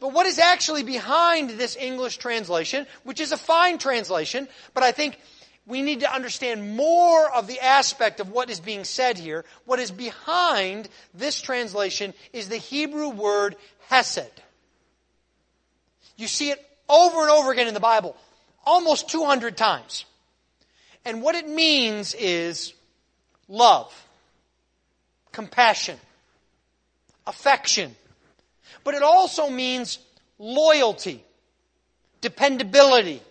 But 0.00 0.12
what 0.12 0.26
is 0.26 0.38
actually 0.38 0.82
behind 0.82 1.50
this 1.50 1.76
English 1.76 2.16
translation, 2.16 2.86
which 3.04 3.20
is 3.20 3.32
a 3.32 3.36
fine 3.36 3.76
translation, 3.78 4.48
but 4.72 4.82
I 4.82 4.92
think 4.92 5.20
we 5.66 5.82
need 5.82 6.00
to 6.00 6.12
understand 6.12 6.74
more 6.76 7.30
of 7.30 7.46
the 7.46 7.60
aspect 7.60 8.18
of 8.18 8.30
what 8.30 8.48
is 8.48 8.60
being 8.60 8.84
said 8.84 9.18
here. 9.18 9.44
What 9.66 9.78
is 9.78 9.90
behind 9.90 10.88
this 11.12 11.40
translation 11.40 12.14
is 12.32 12.48
the 12.48 12.56
Hebrew 12.56 13.10
word 13.10 13.56
hesed. 13.88 14.30
You 16.16 16.26
see 16.26 16.50
it 16.50 16.69
over 16.90 17.22
and 17.22 17.30
over 17.30 17.52
again 17.52 17.68
in 17.68 17.74
the 17.74 17.80
Bible, 17.80 18.16
almost 18.66 19.08
200 19.08 19.56
times. 19.56 20.04
And 21.04 21.22
what 21.22 21.34
it 21.34 21.48
means 21.48 22.14
is 22.14 22.74
love, 23.48 24.06
compassion, 25.32 25.98
affection. 27.26 27.94
But 28.84 28.94
it 28.94 29.02
also 29.02 29.48
means 29.48 29.98
loyalty, 30.38 31.24
dependability, 32.20 33.22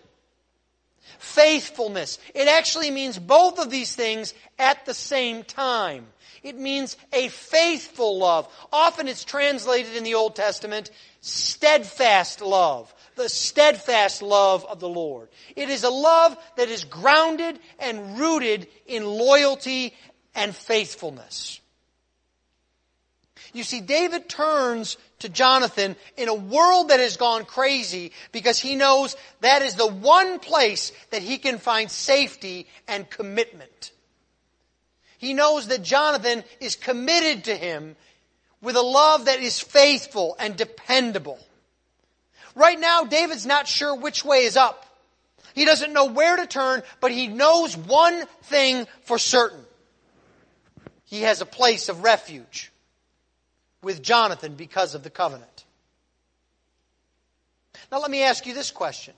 faithfulness. 1.18 2.18
It 2.34 2.48
actually 2.48 2.90
means 2.90 3.18
both 3.18 3.58
of 3.58 3.70
these 3.70 3.94
things 3.94 4.34
at 4.58 4.86
the 4.86 4.94
same 4.94 5.44
time. 5.44 6.06
It 6.42 6.56
means 6.56 6.96
a 7.12 7.28
faithful 7.28 8.18
love. 8.18 8.48
Often 8.72 9.08
it's 9.08 9.24
translated 9.24 9.94
in 9.94 10.04
the 10.04 10.14
Old 10.14 10.34
Testament 10.34 10.90
steadfast 11.20 12.40
love. 12.40 12.92
The 13.20 13.28
steadfast 13.28 14.22
love 14.22 14.64
of 14.64 14.80
the 14.80 14.88
Lord. 14.88 15.28
It 15.54 15.68
is 15.68 15.84
a 15.84 15.90
love 15.90 16.38
that 16.56 16.70
is 16.70 16.84
grounded 16.84 17.58
and 17.78 18.18
rooted 18.18 18.66
in 18.86 19.04
loyalty 19.04 19.94
and 20.34 20.56
faithfulness. 20.56 21.60
You 23.52 23.62
see, 23.62 23.82
David 23.82 24.26
turns 24.30 24.96
to 25.18 25.28
Jonathan 25.28 25.96
in 26.16 26.30
a 26.30 26.34
world 26.34 26.88
that 26.88 27.00
has 27.00 27.18
gone 27.18 27.44
crazy 27.44 28.12
because 28.32 28.58
he 28.58 28.74
knows 28.74 29.16
that 29.42 29.60
is 29.60 29.74
the 29.74 29.86
one 29.86 30.38
place 30.38 30.90
that 31.10 31.20
he 31.20 31.36
can 31.36 31.58
find 31.58 31.90
safety 31.90 32.68
and 32.88 33.10
commitment. 33.10 33.92
He 35.18 35.34
knows 35.34 35.68
that 35.68 35.82
Jonathan 35.82 36.42
is 36.58 36.74
committed 36.74 37.44
to 37.44 37.54
him 37.54 37.96
with 38.62 38.76
a 38.76 38.82
love 38.82 39.26
that 39.26 39.40
is 39.40 39.60
faithful 39.60 40.36
and 40.38 40.56
dependable. 40.56 41.38
Right 42.54 42.78
now, 42.78 43.04
David's 43.04 43.46
not 43.46 43.68
sure 43.68 43.94
which 43.94 44.24
way 44.24 44.44
is 44.44 44.56
up. 44.56 44.86
He 45.54 45.64
doesn't 45.64 45.92
know 45.92 46.06
where 46.06 46.36
to 46.36 46.46
turn, 46.46 46.82
but 47.00 47.10
he 47.10 47.26
knows 47.26 47.76
one 47.76 48.24
thing 48.44 48.86
for 49.02 49.18
certain. 49.18 49.64
He 51.04 51.22
has 51.22 51.40
a 51.40 51.46
place 51.46 51.88
of 51.88 52.04
refuge 52.04 52.70
with 53.82 54.02
Jonathan 54.02 54.54
because 54.54 54.94
of 54.94 55.02
the 55.02 55.10
covenant. 55.10 55.64
Now, 57.90 57.98
let 57.98 58.10
me 58.10 58.22
ask 58.22 58.46
you 58.46 58.54
this 58.54 58.70
question 58.70 59.14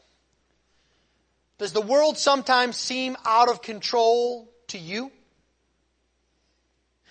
Does 1.59 1.73
the 1.73 1.83
world 1.83 2.17
sometimes 2.17 2.77
seem 2.77 3.17
out 3.25 3.49
of 3.49 3.63
control 3.63 4.49
to 4.69 4.79
you? 4.79 5.11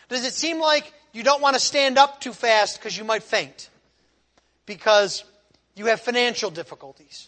Does 0.10 0.26
it 0.26 0.34
seem 0.34 0.60
like 0.60 0.92
you 1.14 1.24
don't 1.24 1.42
want 1.42 1.56
to 1.56 1.60
stand 1.60 1.98
up 1.98 2.20
too 2.20 2.34
fast 2.34 2.78
because 2.78 2.98
you 2.98 3.04
might 3.04 3.24
faint? 3.24 3.70
Because 4.66 5.24
you 5.82 5.88
have 5.88 6.00
financial 6.00 6.52
difficulties, 6.52 7.28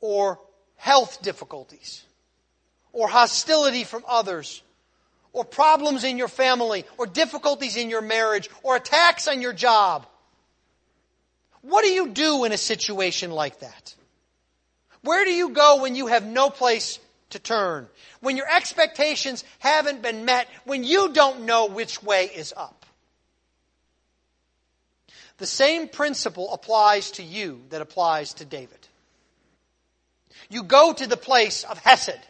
or 0.00 0.40
health 0.74 1.22
difficulties, 1.22 2.02
or 2.92 3.06
hostility 3.06 3.84
from 3.84 4.02
others, 4.08 4.60
or 5.32 5.44
problems 5.44 6.02
in 6.02 6.18
your 6.18 6.26
family, 6.26 6.84
or 6.98 7.06
difficulties 7.06 7.76
in 7.76 7.90
your 7.90 8.00
marriage, 8.00 8.50
or 8.64 8.74
attacks 8.74 9.28
on 9.28 9.40
your 9.40 9.52
job. 9.52 10.04
What 11.62 11.84
do 11.84 11.90
you 11.90 12.08
do 12.08 12.42
in 12.42 12.50
a 12.50 12.58
situation 12.58 13.30
like 13.30 13.60
that? 13.60 13.94
Where 15.02 15.24
do 15.24 15.30
you 15.30 15.50
go 15.50 15.80
when 15.80 15.94
you 15.94 16.08
have 16.08 16.26
no 16.26 16.50
place 16.50 16.98
to 17.30 17.38
turn? 17.38 17.86
When 18.18 18.36
your 18.36 18.50
expectations 18.52 19.44
haven't 19.60 20.02
been 20.02 20.24
met? 20.24 20.48
When 20.64 20.82
you 20.82 21.12
don't 21.12 21.42
know 21.42 21.66
which 21.66 22.02
way 22.02 22.24
is 22.24 22.52
up? 22.56 22.83
The 25.38 25.46
same 25.46 25.88
principle 25.88 26.52
applies 26.52 27.12
to 27.12 27.22
you 27.22 27.62
that 27.70 27.80
applies 27.80 28.34
to 28.34 28.44
David. 28.44 28.88
You 30.48 30.62
go 30.62 30.92
to 30.92 31.06
the 31.06 31.16
place 31.16 31.64
of 31.64 31.78
Hesed 31.78 32.20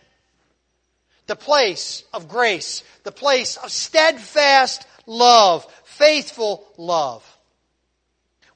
the 1.26 1.36
place 1.36 2.04
of 2.12 2.28
grace, 2.28 2.82
the 3.02 3.12
place 3.12 3.56
of 3.56 3.70
steadfast 3.70 4.86
love, 5.06 5.66
faithful 5.84 6.66
love. 6.76 7.24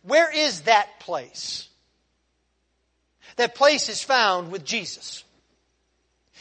Where 0.03 0.31
is 0.35 0.63
that 0.63 1.01
place? 1.01 1.69
That 3.37 3.55
place 3.55 3.89
is 3.89 4.03
found 4.03 4.51
with 4.51 4.65
Jesus. 4.65 5.25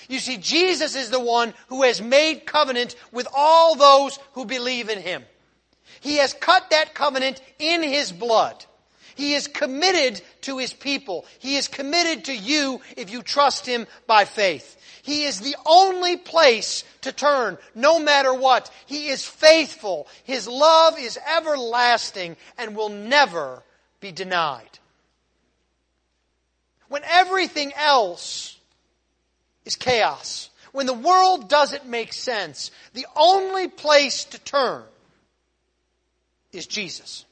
You 0.09 0.19
see, 0.19 0.37
Jesus 0.37 0.95
is 0.95 1.09
the 1.09 1.19
one 1.19 1.53
who 1.67 1.83
has 1.83 2.01
made 2.01 2.45
covenant 2.45 2.95
with 3.11 3.27
all 3.35 3.75
those 3.75 4.17
who 4.33 4.45
believe 4.45 4.89
in 4.89 5.01
Him. 5.01 5.23
He 6.07 6.19
has 6.19 6.31
cut 6.31 6.69
that 6.69 6.93
covenant 6.93 7.41
in 7.59 7.83
His 7.83 8.13
blood. 8.13 8.63
He 9.15 9.33
is 9.33 9.49
committed 9.49 10.21
to 10.43 10.57
His 10.57 10.71
people. 10.71 11.25
He 11.39 11.57
is 11.57 11.67
committed 11.67 12.25
to 12.25 12.33
you 12.33 12.79
if 12.95 13.11
you 13.11 13.21
trust 13.21 13.65
Him 13.65 13.87
by 14.07 14.23
faith. 14.23 14.77
He 15.03 15.25
is 15.25 15.41
the 15.41 15.57
only 15.65 16.15
place 16.15 16.85
to 17.01 17.11
turn, 17.11 17.57
no 17.75 17.99
matter 17.99 18.33
what. 18.33 18.71
He 18.85 19.09
is 19.09 19.25
faithful. 19.25 20.07
His 20.23 20.47
love 20.47 20.97
is 20.97 21.19
everlasting 21.35 22.37
and 22.57 22.73
will 22.73 22.87
never 22.87 23.61
be 23.99 24.13
denied. 24.13 24.79
When 26.87 27.03
everything 27.03 27.73
else 27.75 28.57
is 29.65 29.75
chaos, 29.75 30.51
when 30.71 30.85
the 30.85 30.93
world 30.93 31.49
doesn't 31.49 31.85
make 31.85 32.13
sense, 32.13 32.71
the 32.93 33.07
only 33.17 33.67
place 33.67 34.23
to 34.23 34.39
turn 34.39 34.85
is 36.57 36.65
Jesus. 36.65 37.25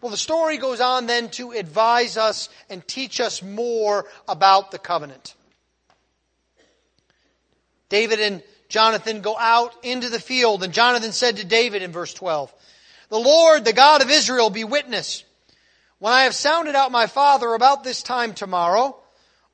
Well, 0.00 0.10
the 0.10 0.16
story 0.16 0.58
goes 0.58 0.80
on 0.80 1.06
then 1.06 1.30
to 1.30 1.50
advise 1.50 2.16
us 2.16 2.48
and 2.70 2.86
teach 2.86 3.20
us 3.20 3.42
more 3.42 4.04
about 4.28 4.70
the 4.70 4.78
covenant. 4.78 5.34
David 7.88 8.20
and 8.20 8.42
Jonathan 8.68 9.22
go 9.22 9.36
out 9.36 9.74
into 9.82 10.08
the 10.08 10.20
field, 10.20 10.62
and 10.62 10.72
Jonathan 10.72 11.12
said 11.12 11.38
to 11.38 11.44
David 11.44 11.82
in 11.82 11.90
verse 11.90 12.12
12, 12.14 12.52
The 13.08 13.18
Lord, 13.18 13.64
the 13.64 13.72
God 13.72 14.02
of 14.02 14.10
Israel, 14.10 14.50
be 14.50 14.64
witness. 14.64 15.24
When 15.98 16.12
I 16.12 16.24
have 16.24 16.34
sounded 16.34 16.76
out 16.76 16.92
my 16.92 17.06
father 17.06 17.54
about 17.54 17.82
this 17.82 18.02
time 18.02 18.34
tomorrow, 18.34 18.96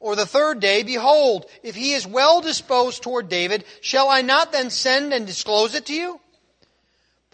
or 0.00 0.16
the 0.16 0.26
third 0.26 0.60
day, 0.60 0.82
behold, 0.82 1.46
if 1.62 1.74
he 1.74 1.94
is 1.94 2.06
well 2.06 2.42
disposed 2.42 3.02
toward 3.02 3.30
David, 3.30 3.64
shall 3.80 4.08
I 4.08 4.20
not 4.20 4.52
then 4.52 4.68
send 4.68 5.14
and 5.14 5.26
disclose 5.26 5.74
it 5.74 5.86
to 5.86 5.94
you? 5.94 6.20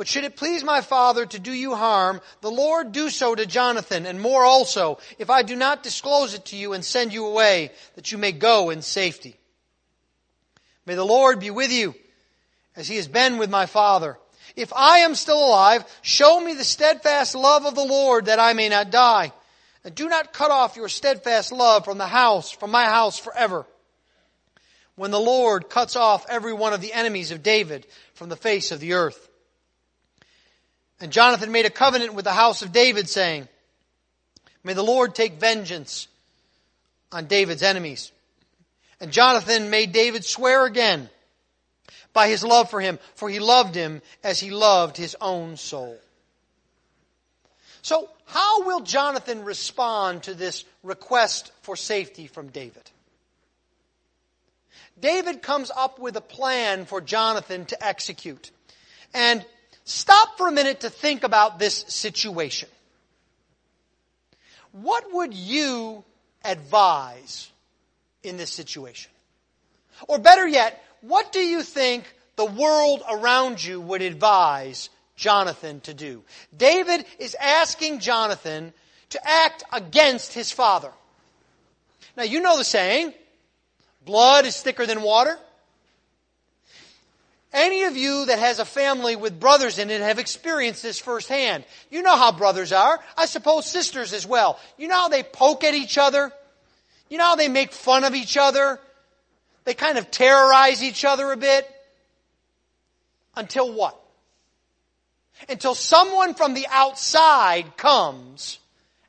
But 0.00 0.08
should 0.08 0.24
it 0.24 0.36
please 0.36 0.64
my 0.64 0.80
father 0.80 1.26
to 1.26 1.38
do 1.38 1.52
you 1.52 1.74
harm, 1.74 2.22
the 2.40 2.50
Lord 2.50 2.90
do 2.90 3.10
so 3.10 3.34
to 3.34 3.44
Jonathan, 3.44 4.06
and 4.06 4.18
more 4.18 4.46
also, 4.46 4.96
if 5.18 5.28
I 5.28 5.42
do 5.42 5.54
not 5.54 5.82
disclose 5.82 6.32
it 6.32 6.46
to 6.46 6.56
you 6.56 6.72
and 6.72 6.82
send 6.82 7.12
you 7.12 7.26
away, 7.26 7.70
that 7.96 8.10
you 8.10 8.16
may 8.16 8.32
go 8.32 8.70
in 8.70 8.80
safety. 8.80 9.36
May 10.86 10.94
the 10.94 11.04
Lord 11.04 11.38
be 11.38 11.50
with 11.50 11.70
you 11.70 11.94
as 12.74 12.88
he 12.88 12.96
has 12.96 13.08
been 13.08 13.36
with 13.36 13.50
my 13.50 13.66
father. 13.66 14.16
If 14.56 14.72
I 14.72 15.00
am 15.00 15.14
still 15.14 15.44
alive, 15.44 15.84
show 16.00 16.40
me 16.40 16.54
the 16.54 16.64
steadfast 16.64 17.34
love 17.34 17.66
of 17.66 17.74
the 17.74 17.84
Lord 17.84 18.24
that 18.24 18.40
I 18.40 18.54
may 18.54 18.70
not 18.70 18.90
die. 18.90 19.34
And 19.84 19.94
do 19.94 20.08
not 20.08 20.32
cut 20.32 20.50
off 20.50 20.76
your 20.76 20.88
steadfast 20.88 21.52
love 21.52 21.84
from 21.84 21.98
the 21.98 22.06
house, 22.06 22.50
from 22.50 22.70
my 22.70 22.86
house 22.86 23.18
forever. 23.18 23.66
When 24.96 25.10
the 25.10 25.20
Lord 25.20 25.68
cuts 25.68 25.94
off 25.94 26.24
every 26.26 26.54
one 26.54 26.72
of 26.72 26.80
the 26.80 26.94
enemies 26.94 27.32
of 27.32 27.42
David 27.42 27.86
from 28.14 28.30
the 28.30 28.36
face 28.36 28.72
of 28.72 28.80
the 28.80 28.94
earth. 28.94 29.26
And 31.00 31.12
Jonathan 31.12 31.50
made 31.50 31.66
a 31.66 31.70
covenant 31.70 32.14
with 32.14 32.24
the 32.24 32.32
house 32.32 32.62
of 32.62 32.72
David 32.72 33.08
saying, 33.08 33.48
May 34.62 34.74
the 34.74 34.82
Lord 34.82 35.14
take 35.14 35.40
vengeance 35.40 36.08
on 37.10 37.26
David's 37.26 37.62
enemies 37.62 38.12
and 39.00 39.10
Jonathan 39.10 39.70
made 39.70 39.92
David 39.92 40.24
swear 40.24 40.66
again 40.66 41.08
by 42.12 42.28
his 42.28 42.44
love 42.44 42.70
for 42.70 42.80
him, 42.80 42.98
for 43.14 43.30
he 43.30 43.38
loved 43.38 43.74
him 43.74 44.02
as 44.22 44.38
he 44.38 44.50
loved 44.50 44.96
his 44.96 45.16
own 45.20 45.56
soul. 45.56 45.96
So, 47.82 48.10
how 48.26 48.66
will 48.66 48.80
Jonathan 48.80 49.42
respond 49.44 50.24
to 50.24 50.34
this 50.34 50.64
request 50.82 51.50
for 51.62 51.76
safety 51.76 52.26
from 52.26 52.48
David? 52.48 52.90
David 55.00 55.40
comes 55.40 55.70
up 55.74 55.98
with 55.98 56.14
a 56.16 56.20
plan 56.20 56.84
for 56.84 57.00
Jonathan 57.00 57.64
to 57.66 57.84
execute. 57.84 58.50
And 59.14 59.44
stop 59.90 60.38
for 60.38 60.48
a 60.48 60.52
minute 60.52 60.80
to 60.80 60.90
think 60.90 61.24
about 61.24 61.58
this 61.58 61.84
situation. 61.88 62.68
What 64.72 65.12
would 65.12 65.34
you 65.34 66.04
advise 66.44 67.50
in 68.22 68.36
this 68.36 68.50
situation? 68.50 69.10
Or 70.06 70.18
better 70.18 70.46
yet, 70.46 70.82
what 71.00 71.32
do 71.32 71.40
you 71.40 71.62
think 71.62 72.04
the 72.36 72.44
world 72.44 73.02
around 73.10 73.62
you 73.62 73.80
would 73.80 74.02
advise 74.02 74.90
Jonathan 75.16 75.80
to 75.80 75.94
do? 75.94 76.22
David 76.56 77.04
is 77.18 77.34
asking 77.34 77.98
Jonathan 77.98 78.72
to 79.10 79.28
act 79.28 79.64
against 79.72 80.32
his 80.32 80.52
father. 80.52 80.92
Now, 82.16 82.22
you 82.22 82.40
know 82.40 82.56
the 82.56 82.64
saying 82.64 83.12
Blood 84.04 84.46
is 84.46 84.60
thicker 84.60 84.86
than 84.86 85.02
water. 85.02 85.38
Any 87.52 87.82
of 87.84 87.96
you 87.96 88.26
that 88.26 88.38
has 88.38 88.60
a 88.60 88.64
family 88.64 89.16
with 89.16 89.40
brothers 89.40 89.78
in 89.78 89.90
it 89.90 90.00
have 90.00 90.20
experienced 90.20 90.82
this 90.82 91.00
firsthand. 91.00 91.64
You 91.90 92.02
know 92.02 92.16
how 92.16 92.30
brothers 92.30 92.72
are. 92.72 93.00
I 93.16 93.26
suppose 93.26 93.66
sisters 93.66 94.12
as 94.12 94.24
well. 94.24 94.58
You 94.78 94.86
know 94.86 94.94
how 94.94 95.08
they 95.08 95.24
poke 95.24 95.64
at 95.64 95.74
each 95.74 95.98
other? 95.98 96.32
You 97.08 97.18
know 97.18 97.24
how 97.24 97.36
they 97.36 97.48
make 97.48 97.72
fun 97.72 98.04
of 98.04 98.14
each 98.14 98.36
other? 98.36 98.78
They 99.64 99.74
kind 99.74 99.98
of 99.98 100.10
terrorize 100.12 100.82
each 100.82 101.04
other 101.04 101.32
a 101.32 101.36
bit. 101.36 101.68
Until 103.36 103.72
what? 103.72 104.00
Until 105.48 105.74
someone 105.74 106.34
from 106.34 106.54
the 106.54 106.66
outside 106.70 107.76
comes 107.76 108.60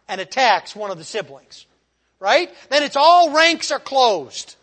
and 0.08 0.19
attacks 0.19 0.75
one 0.75 0.89
of 0.89 0.97
the 0.97 1.04
siblings. 1.04 1.67
Right? 2.19 2.51
Then 2.69 2.82
it's 2.82 2.95
all 2.95 3.34
ranks 3.34 3.71
are 3.71 3.80
closed. 3.80 4.56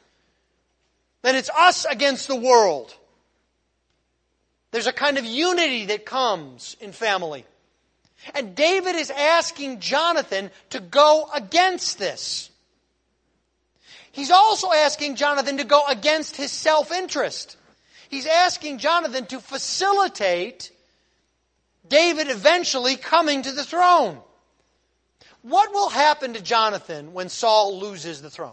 Then 1.23 1.37
it's 1.37 1.51
us 1.51 1.85
against 1.85 2.27
the 2.27 2.37
world. 2.37 2.95
There's 4.71 4.87
a 4.87 4.93
kind 4.93 5.19
of 5.19 5.25
unity 5.25 5.87
that 5.87 6.05
comes 6.05 6.77
in 6.81 6.93
family. 6.93 7.45
And 8.35 8.55
David 8.55 8.97
is 8.97 9.11
asking 9.11 9.81
Jonathan 9.81 10.51
to 10.71 10.81
go 10.81 11.29
against 11.35 11.99
this. 11.99 12.51
He's 14.13 14.31
also 14.31 14.73
asking 14.73 15.17
Jonathan 15.17 15.59
to 15.59 15.65
go 15.65 15.87
against 15.87 16.37
his 16.37 16.51
self 16.51 16.91
interest. 16.91 17.57
He's 18.09 18.27
asking 18.27 18.79
Jonathan 18.79 19.27
to 19.27 19.39
facilitate 19.39 20.73
David 21.89 22.29
eventually 22.29 22.97
coming 22.97 23.43
to 23.43 23.53
the 23.53 23.65
throne. 23.65 24.19
What 25.43 25.73
will 25.73 25.89
happen 25.89 26.35
to 26.35 26.43
Jonathan 26.43 27.13
when 27.13 27.29
Saul 27.29 27.79
loses 27.79 28.21
the 28.21 28.31
throne? 28.31 28.53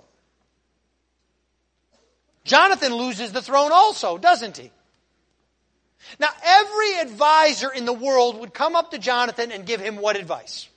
Jonathan 2.44 2.94
loses 2.94 3.32
the 3.32 3.42
throne 3.42 3.72
also, 3.74 4.18
doesn't 4.18 4.58
he? 4.58 4.72
Now, 6.20 6.30
every 6.44 7.00
advisor 7.00 7.72
in 7.72 7.86
the 7.86 7.94
world 7.94 8.40
would 8.40 8.54
come 8.54 8.76
up 8.76 8.92
to 8.92 8.98
Jonathan 8.98 9.52
and 9.52 9.66
give 9.66 9.82
him 9.82 9.98
what 9.98 10.16
advice? 10.16 10.68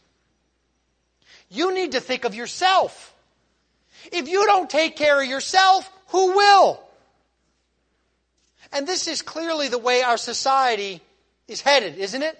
You 1.50 1.74
need 1.74 1.92
to 1.92 2.00
think 2.00 2.24
of 2.24 2.34
yourself. 2.34 3.14
If 4.12 4.28
you 4.28 4.46
don't 4.46 4.68
take 4.68 4.96
care 4.96 5.20
of 5.20 5.28
yourself, 5.28 5.90
who 6.08 6.36
will? 6.36 6.80
And 8.72 8.86
this 8.86 9.08
is 9.08 9.22
clearly 9.22 9.68
the 9.68 9.78
way 9.78 10.02
our 10.02 10.16
society 10.16 11.00
is 11.46 11.60
headed, 11.60 11.96
isn't 11.98 12.22
it? 12.22 12.38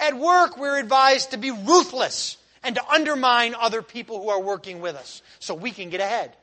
At 0.00 0.16
work, 0.16 0.58
we're 0.58 0.78
advised 0.78 1.30
to 1.30 1.38
be 1.38 1.50
ruthless 1.50 2.36
and 2.62 2.74
to 2.74 2.88
undermine 2.88 3.54
other 3.54 3.82
people 3.82 4.20
who 4.20 4.28
are 4.30 4.40
working 4.40 4.80
with 4.80 4.96
us 4.96 5.22
so 5.38 5.54
we 5.54 5.70
can 5.70 5.90
get 5.90 6.00
ahead. 6.00 6.36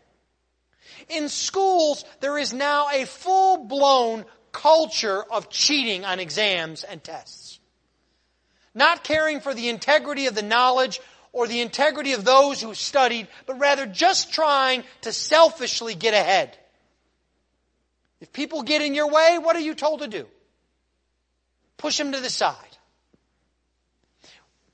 In 1.09 1.29
schools, 1.29 2.05
there 2.21 2.37
is 2.37 2.53
now 2.53 2.87
a 2.91 3.05
full 3.05 3.65
blown 3.65 4.25
culture 4.55 5.21
of 5.21 5.49
cheating 5.49 6.05
on 6.05 6.21
exams 6.21 6.85
and 6.85 7.03
tests. 7.03 7.59
Not 8.73 9.03
caring 9.03 9.41
for 9.41 9.53
the 9.53 9.67
integrity 9.67 10.27
of 10.27 10.35
the 10.35 10.41
knowledge 10.41 11.01
or 11.33 11.45
the 11.45 11.59
integrity 11.59 12.13
of 12.13 12.23
those 12.23 12.61
who 12.61 12.73
studied, 12.73 13.27
but 13.45 13.59
rather 13.59 13.85
just 13.85 14.33
trying 14.33 14.85
to 15.01 15.11
selfishly 15.11 15.93
get 15.93 16.13
ahead. 16.13 16.57
If 18.21 18.31
people 18.31 18.63
get 18.63 18.81
in 18.81 18.95
your 18.95 19.11
way, 19.11 19.37
what 19.41 19.57
are 19.57 19.61
you 19.61 19.75
told 19.75 19.99
to 19.99 20.07
do? 20.07 20.25
Push 21.75 21.97
them 21.97 22.13
to 22.13 22.21
the 22.21 22.29
side. 22.29 22.55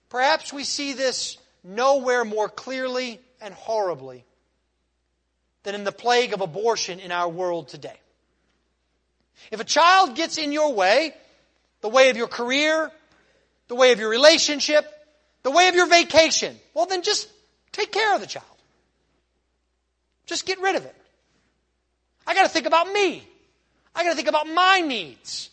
Perhaps 0.09 0.53
we 0.53 0.63
see 0.63 0.93
this 0.93 1.39
nowhere 1.63 2.23
more 2.23 2.49
clearly 2.49 3.19
and 3.41 3.55
horribly 3.55 4.25
than 5.63 5.73
in 5.73 5.83
the 5.83 5.91
plague 5.91 6.33
of 6.33 6.41
abortion 6.41 6.99
in 6.99 7.11
our 7.11 7.27
world 7.27 7.69
today. 7.69 7.99
If 9.49 9.59
a 9.59 9.63
child 9.63 10.15
gets 10.15 10.37
in 10.37 10.51
your 10.51 10.73
way, 10.73 11.13
the 11.81 11.89
way 11.89 12.09
of 12.09 12.17
your 12.17 12.27
career, 12.27 12.91
the 13.67 13.75
way 13.75 13.91
of 13.91 13.99
your 13.99 14.09
relationship, 14.09 14.85
the 15.43 15.51
way 15.51 15.67
of 15.67 15.75
your 15.75 15.87
vacation, 15.87 16.57
well 16.73 16.85
then 16.85 17.01
just 17.01 17.27
take 17.71 17.91
care 17.91 18.13
of 18.13 18.21
the 18.21 18.27
child. 18.27 18.45
Just 20.25 20.45
get 20.45 20.61
rid 20.61 20.75
of 20.75 20.85
it. 20.85 20.95
I 22.27 22.33
gotta 22.33 22.49
think 22.49 22.67
about 22.67 22.91
me. 22.91 23.27
I 23.95 24.03
gotta 24.03 24.15
think 24.15 24.27
about 24.29 24.47
my 24.47 24.81
needs. 24.81 25.49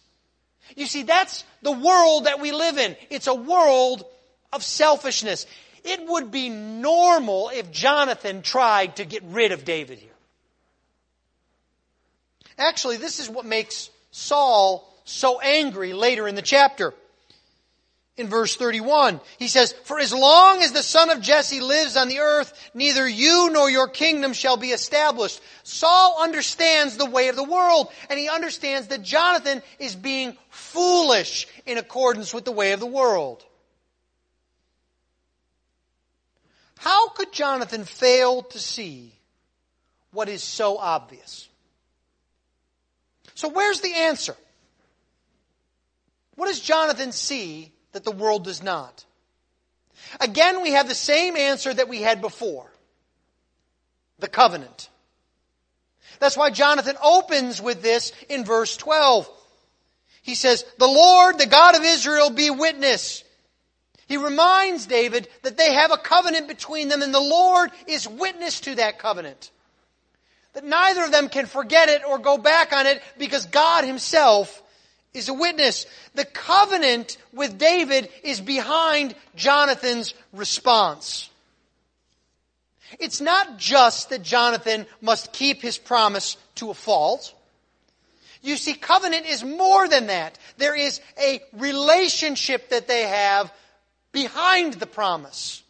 You 0.76 0.86
see, 0.86 1.02
that's 1.02 1.44
the 1.62 1.72
world 1.72 2.24
that 2.24 2.40
we 2.40 2.52
live 2.52 2.78
in. 2.78 2.96
It's 3.10 3.26
a 3.26 3.34
world 3.34 4.04
of 4.52 4.62
selfishness. 4.62 5.46
It 5.84 6.06
would 6.06 6.30
be 6.30 6.48
normal 6.48 7.50
if 7.52 7.70
Jonathan 7.70 8.42
tried 8.42 8.96
to 8.96 9.04
get 9.04 9.22
rid 9.24 9.52
of 9.52 9.64
David 9.64 9.98
here. 9.98 10.07
Actually, 12.58 12.96
this 12.96 13.20
is 13.20 13.30
what 13.30 13.46
makes 13.46 13.88
Saul 14.10 14.92
so 15.04 15.40
angry 15.40 15.92
later 15.92 16.26
in 16.28 16.34
the 16.34 16.42
chapter. 16.42 16.92
In 18.16 18.26
verse 18.26 18.56
31, 18.56 19.20
he 19.38 19.46
says, 19.46 19.72
For 19.84 20.00
as 20.00 20.12
long 20.12 20.60
as 20.60 20.72
the 20.72 20.82
son 20.82 21.08
of 21.08 21.20
Jesse 21.20 21.60
lives 21.60 21.96
on 21.96 22.08
the 22.08 22.18
earth, 22.18 22.52
neither 22.74 23.08
you 23.08 23.48
nor 23.52 23.70
your 23.70 23.86
kingdom 23.86 24.32
shall 24.32 24.56
be 24.56 24.70
established. 24.70 25.40
Saul 25.62 26.16
understands 26.20 26.96
the 26.96 27.08
way 27.08 27.28
of 27.28 27.36
the 27.36 27.44
world, 27.44 27.92
and 28.10 28.18
he 28.18 28.28
understands 28.28 28.88
that 28.88 29.02
Jonathan 29.02 29.62
is 29.78 29.94
being 29.94 30.36
foolish 30.50 31.46
in 31.64 31.78
accordance 31.78 32.34
with 32.34 32.44
the 32.44 32.50
way 32.50 32.72
of 32.72 32.80
the 32.80 32.86
world. 32.86 33.44
How 36.78 37.10
could 37.10 37.32
Jonathan 37.32 37.84
fail 37.84 38.42
to 38.42 38.58
see 38.58 39.12
what 40.10 40.28
is 40.28 40.42
so 40.42 40.76
obvious? 40.76 41.47
So 43.38 43.46
where's 43.46 43.80
the 43.80 43.94
answer? 43.94 44.34
What 46.34 46.48
does 46.48 46.58
Jonathan 46.58 47.12
see 47.12 47.70
that 47.92 48.02
the 48.02 48.10
world 48.10 48.42
does 48.42 48.64
not? 48.64 49.04
Again, 50.18 50.60
we 50.60 50.72
have 50.72 50.88
the 50.88 50.94
same 50.96 51.36
answer 51.36 51.72
that 51.72 51.88
we 51.88 52.02
had 52.02 52.20
before. 52.20 52.68
The 54.18 54.26
covenant. 54.26 54.88
That's 56.18 56.36
why 56.36 56.50
Jonathan 56.50 56.96
opens 57.00 57.62
with 57.62 57.80
this 57.80 58.10
in 58.28 58.44
verse 58.44 58.76
12. 58.76 59.30
He 60.22 60.34
says, 60.34 60.64
The 60.78 60.88
Lord, 60.88 61.38
the 61.38 61.46
God 61.46 61.76
of 61.76 61.84
Israel, 61.84 62.30
be 62.30 62.50
witness. 62.50 63.22
He 64.08 64.16
reminds 64.16 64.86
David 64.86 65.28
that 65.42 65.56
they 65.56 65.74
have 65.74 65.92
a 65.92 65.96
covenant 65.96 66.48
between 66.48 66.88
them 66.88 67.02
and 67.02 67.14
the 67.14 67.20
Lord 67.20 67.70
is 67.86 68.08
witness 68.08 68.62
to 68.62 68.74
that 68.74 68.98
covenant 68.98 69.52
neither 70.64 71.04
of 71.04 71.12
them 71.12 71.28
can 71.28 71.46
forget 71.46 71.88
it 71.88 72.02
or 72.06 72.18
go 72.18 72.38
back 72.38 72.72
on 72.72 72.86
it 72.86 73.02
because 73.18 73.46
God 73.46 73.84
himself 73.84 74.62
is 75.14 75.28
a 75.28 75.34
witness. 75.34 75.86
The 76.14 76.24
covenant 76.24 77.16
with 77.32 77.58
David 77.58 78.08
is 78.22 78.40
behind 78.40 79.14
Jonathan's 79.36 80.14
response. 80.32 81.30
It's 82.98 83.20
not 83.20 83.58
just 83.58 84.10
that 84.10 84.22
Jonathan 84.22 84.86
must 85.00 85.32
keep 85.32 85.60
his 85.60 85.76
promise 85.76 86.36
to 86.56 86.70
a 86.70 86.74
fault. 86.74 87.34
You 88.42 88.56
see, 88.56 88.74
covenant 88.74 89.26
is 89.26 89.44
more 89.44 89.88
than 89.88 90.06
that. 90.06 90.38
There 90.56 90.76
is 90.76 91.00
a 91.20 91.40
relationship 91.52 92.70
that 92.70 92.88
they 92.88 93.02
have 93.02 93.52
behind 94.12 94.74
the 94.74 94.86
promise. 94.86 95.62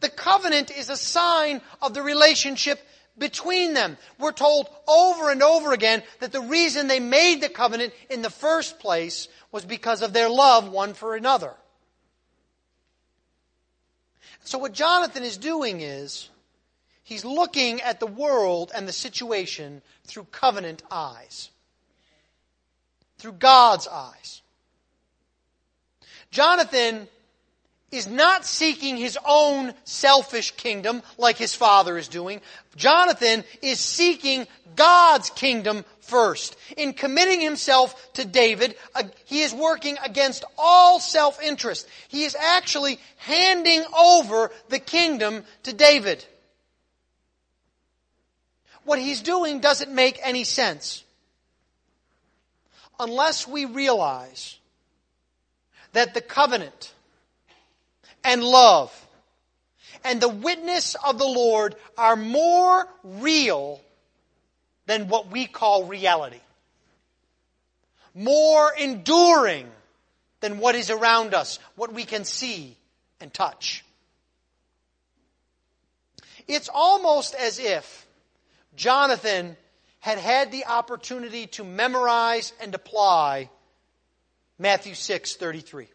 The 0.00 0.08
covenant 0.08 0.70
is 0.70 0.90
a 0.90 0.96
sign 0.96 1.60
of 1.82 1.94
the 1.94 2.02
relationship 2.02 2.80
between 3.18 3.74
them. 3.74 3.96
We're 4.18 4.32
told 4.32 4.68
over 4.86 5.30
and 5.30 5.42
over 5.42 5.72
again 5.72 6.02
that 6.20 6.32
the 6.32 6.40
reason 6.40 6.86
they 6.86 7.00
made 7.00 7.40
the 7.40 7.48
covenant 7.48 7.92
in 8.10 8.22
the 8.22 8.30
first 8.30 8.78
place 8.78 9.28
was 9.52 9.64
because 9.64 10.02
of 10.02 10.12
their 10.12 10.28
love 10.28 10.68
one 10.68 10.94
for 10.94 11.14
another. 11.14 11.54
So 14.44 14.58
what 14.58 14.72
Jonathan 14.72 15.24
is 15.24 15.36
doing 15.36 15.80
is 15.80 16.28
he's 17.02 17.24
looking 17.24 17.80
at 17.82 18.00
the 18.00 18.06
world 18.06 18.72
and 18.74 18.88
the 18.88 18.92
situation 18.92 19.82
through 20.04 20.24
covenant 20.32 20.82
eyes. 20.90 21.50
Through 23.18 23.32
God's 23.32 23.88
eyes. 23.88 24.42
Jonathan 26.30 27.08
is 27.90 28.06
not 28.06 28.44
seeking 28.44 28.96
his 28.96 29.18
own 29.26 29.72
selfish 29.84 30.52
kingdom 30.52 31.02
like 31.16 31.36
his 31.36 31.54
father 31.54 31.96
is 31.96 32.08
doing. 32.08 32.40
Jonathan 32.76 33.44
is 33.62 33.80
seeking 33.80 34.46
God's 34.76 35.30
kingdom 35.30 35.84
first. 36.00 36.56
In 36.76 36.92
committing 36.92 37.40
himself 37.40 38.12
to 38.14 38.24
David, 38.24 38.76
uh, 38.94 39.04
he 39.24 39.42
is 39.42 39.54
working 39.54 39.96
against 40.04 40.44
all 40.58 41.00
self-interest. 41.00 41.88
He 42.08 42.24
is 42.24 42.36
actually 42.38 42.98
handing 43.16 43.84
over 43.98 44.50
the 44.68 44.78
kingdom 44.78 45.44
to 45.62 45.72
David. 45.72 46.24
What 48.84 48.98
he's 48.98 49.22
doing 49.22 49.60
doesn't 49.60 49.92
make 49.92 50.18
any 50.22 50.44
sense. 50.44 51.04
Unless 53.00 53.46
we 53.46 53.64
realize 53.64 54.58
that 55.92 56.14
the 56.14 56.20
covenant 56.20 56.92
and 58.28 58.44
love 58.44 58.92
and 60.04 60.20
the 60.20 60.28
witness 60.28 60.94
of 60.96 61.18
the 61.18 61.26
Lord 61.26 61.74
are 61.96 62.14
more 62.14 62.86
real 63.02 63.80
than 64.86 65.08
what 65.08 65.30
we 65.30 65.46
call 65.46 65.84
reality. 65.84 66.40
More 68.14 68.72
enduring 68.72 69.70
than 70.40 70.58
what 70.58 70.74
is 70.74 70.90
around 70.90 71.34
us, 71.34 71.58
what 71.74 71.92
we 71.92 72.04
can 72.04 72.24
see 72.24 72.76
and 73.18 73.32
touch. 73.32 73.84
It's 76.46 76.68
almost 76.72 77.34
as 77.34 77.58
if 77.58 78.06
Jonathan 78.76 79.56
had 80.00 80.18
had 80.18 80.52
the 80.52 80.66
opportunity 80.66 81.46
to 81.48 81.64
memorize 81.64 82.52
and 82.60 82.74
apply 82.74 83.50
Matthew 84.58 84.94
6:33. 84.94 85.88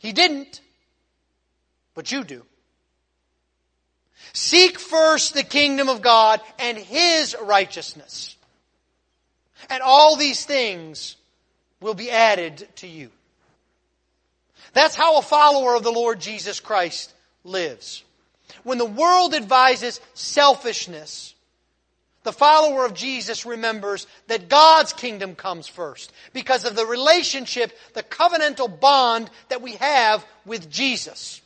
He 0.00 0.12
didn't, 0.12 0.60
but 1.94 2.10
you 2.12 2.24
do. 2.24 2.44
Seek 4.32 4.78
first 4.78 5.34
the 5.34 5.42
kingdom 5.42 5.88
of 5.88 6.02
God 6.02 6.40
and 6.58 6.76
his 6.76 7.36
righteousness. 7.42 8.36
And 9.70 9.82
all 9.82 10.16
these 10.16 10.44
things 10.44 11.16
will 11.80 11.94
be 11.94 12.10
added 12.10 12.68
to 12.76 12.86
you. 12.86 13.10
That's 14.72 14.96
how 14.96 15.18
a 15.18 15.22
follower 15.22 15.74
of 15.76 15.84
the 15.84 15.92
Lord 15.92 16.20
Jesus 16.20 16.60
Christ 16.60 17.12
lives. 17.44 18.02
When 18.64 18.78
the 18.78 18.84
world 18.84 19.34
advises 19.34 20.00
selfishness, 20.14 21.34
the 22.24 22.32
follower 22.32 22.84
of 22.86 22.94
Jesus 22.94 23.46
remembers 23.46 24.06
that 24.28 24.48
God's 24.48 24.92
kingdom 24.92 25.34
comes 25.34 25.68
first 25.68 26.12
because 26.32 26.64
of 26.64 26.74
the 26.74 26.86
relationship, 26.86 27.76
the 27.92 28.02
covenantal 28.02 28.80
bond 28.80 29.30
that 29.50 29.62
we 29.62 29.72
have 29.72 30.26
with 30.44 30.70
Jesus. 30.70 31.42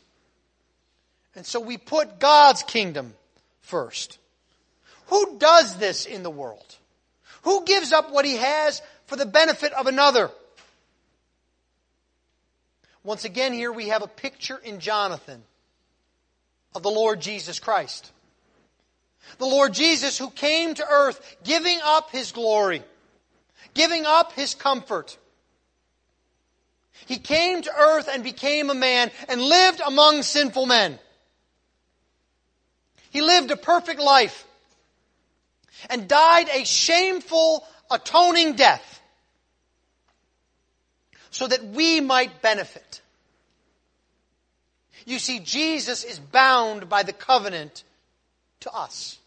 And 1.39 1.47
so 1.47 1.61
we 1.61 1.77
put 1.77 2.19
God's 2.19 2.65
kingdom 2.65 3.15
first. 3.61 4.19
Who 5.07 5.39
does 5.39 5.77
this 5.77 6.05
in 6.05 6.25
the 6.25 6.31
world? 6.31 6.75
Who 7.43 7.65
gives 7.65 7.93
up 7.93 8.11
what 8.11 8.25
he 8.25 8.39
has 8.39 8.83
for 9.07 9.15
the 9.15 9.25
benefit 9.25 9.73
of 9.73 9.87
another? 9.87 10.33
Once 13.05 13.25
again, 13.25 13.53
here 13.53 13.71
we 13.71 13.87
have 13.91 14.03
a 14.03 14.09
picture 14.09 14.59
in 14.65 14.81
Jonathan 14.81 15.45
of 16.75 16.83
the 16.83 16.91
Lord 16.91 17.21
Jesus 17.21 17.61
Christ. 17.61 18.11
The 19.39 19.47
Lord 19.47 19.75
Jesus 19.75 20.19
who 20.19 20.31
came 20.31 20.75
to 20.75 20.89
earth 20.91 21.37
giving 21.45 21.79
up 21.85 22.11
his 22.11 22.33
glory, 22.33 22.83
giving 23.75 24.07
up 24.07 24.33
his 24.33 24.57
comfort. 24.57 25.17
He 27.07 27.19
came 27.19 27.63
to 27.63 27.73
earth 27.73 28.09
and 28.13 28.25
became 28.25 28.71
a 28.71 28.75
man 28.75 29.13
and 29.29 29.41
lived 29.41 29.81
among 29.87 30.25
sinful 30.25 30.67
men. 30.67 30.99
He 33.11 33.21
lived 33.21 33.51
a 33.51 33.57
perfect 33.57 34.01
life 34.01 34.47
and 35.89 36.09
died 36.09 36.49
a 36.53 36.65
shameful, 36.65 37.67
atoning 37.91 38.55
death 38.55 39.01
so 41.31 41.47
that 41.47 41.65
we 41.65 42.01
might 42.01 42.43
benefit. 42.43 43.01
You 45.07 45.19
see, 45.19 45.39
Jesus 45.39 46.05
is 46.05 46.19
bound 46.19 46.89
by 46.89 47.03
the 47.03 47.13
covenant 47.13 47.85
to 48.61 48.73
us. 48.73 49.18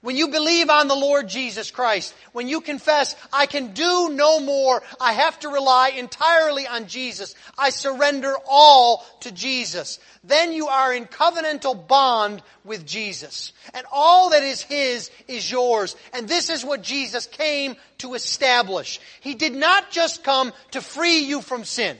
When 0.00 0.16
you 0.16 0.28
believe 0.28 0.70
on 0.70 0.86
the 0.86 0.94
Lord 0.94 1.28
Jesus 1.28 1.72
Christ, 1.72 2.14
when 2.32 2.46
you 2.46 2.60
confess, 2.60 3.16
I 3.32 3.46
can 3.46 3.72
do 3.74 4.10
no 4.12 4.38
more, 4.38 4.80
I 5.00 5.12
have 5.12 5.40
to 5.40 5.48
rely 5.48 5.88
entirely 5.88 6.68
on 6.68 6.86
Jesus, 6.86 7.34
I 7.58 7.70
surrender 7.70 8.34
all 8.48 9.04
to 9.20 9.32
Jesus, 9.32 9.98
then 10.22 10.52
you 10.52 10.68
are 10.68 10.94
in 10.94 11.06
covenantal 11.06 11.88
bond 11.88 12.42
with 12.64 12.86
Jesus. 12.86 13.52
And 13.74 13.84
all 13.90 14.30
that 14.30 14.44
is 14.44 14.62
His 14.62 15.10
is 15.26 15.50
yours. 15.50 15.96
And 16.12 16.28
this 16.28 16.48
is 16.48 16.64
what 16.64 16.82
Jesus 16.82 17.26
came 17.26 17.74
to 17.98 18.14
establish. 18.14 19.00
He 19.20 19.34
did 19.34 19.54
not 19.54 19.90
just 19.90 20.22
come 20.22 20.52
to 20.72 20.80
free 20.80 21.20
you 21.20 21.40
from 21.40 21.64
sin. 21.64 21.96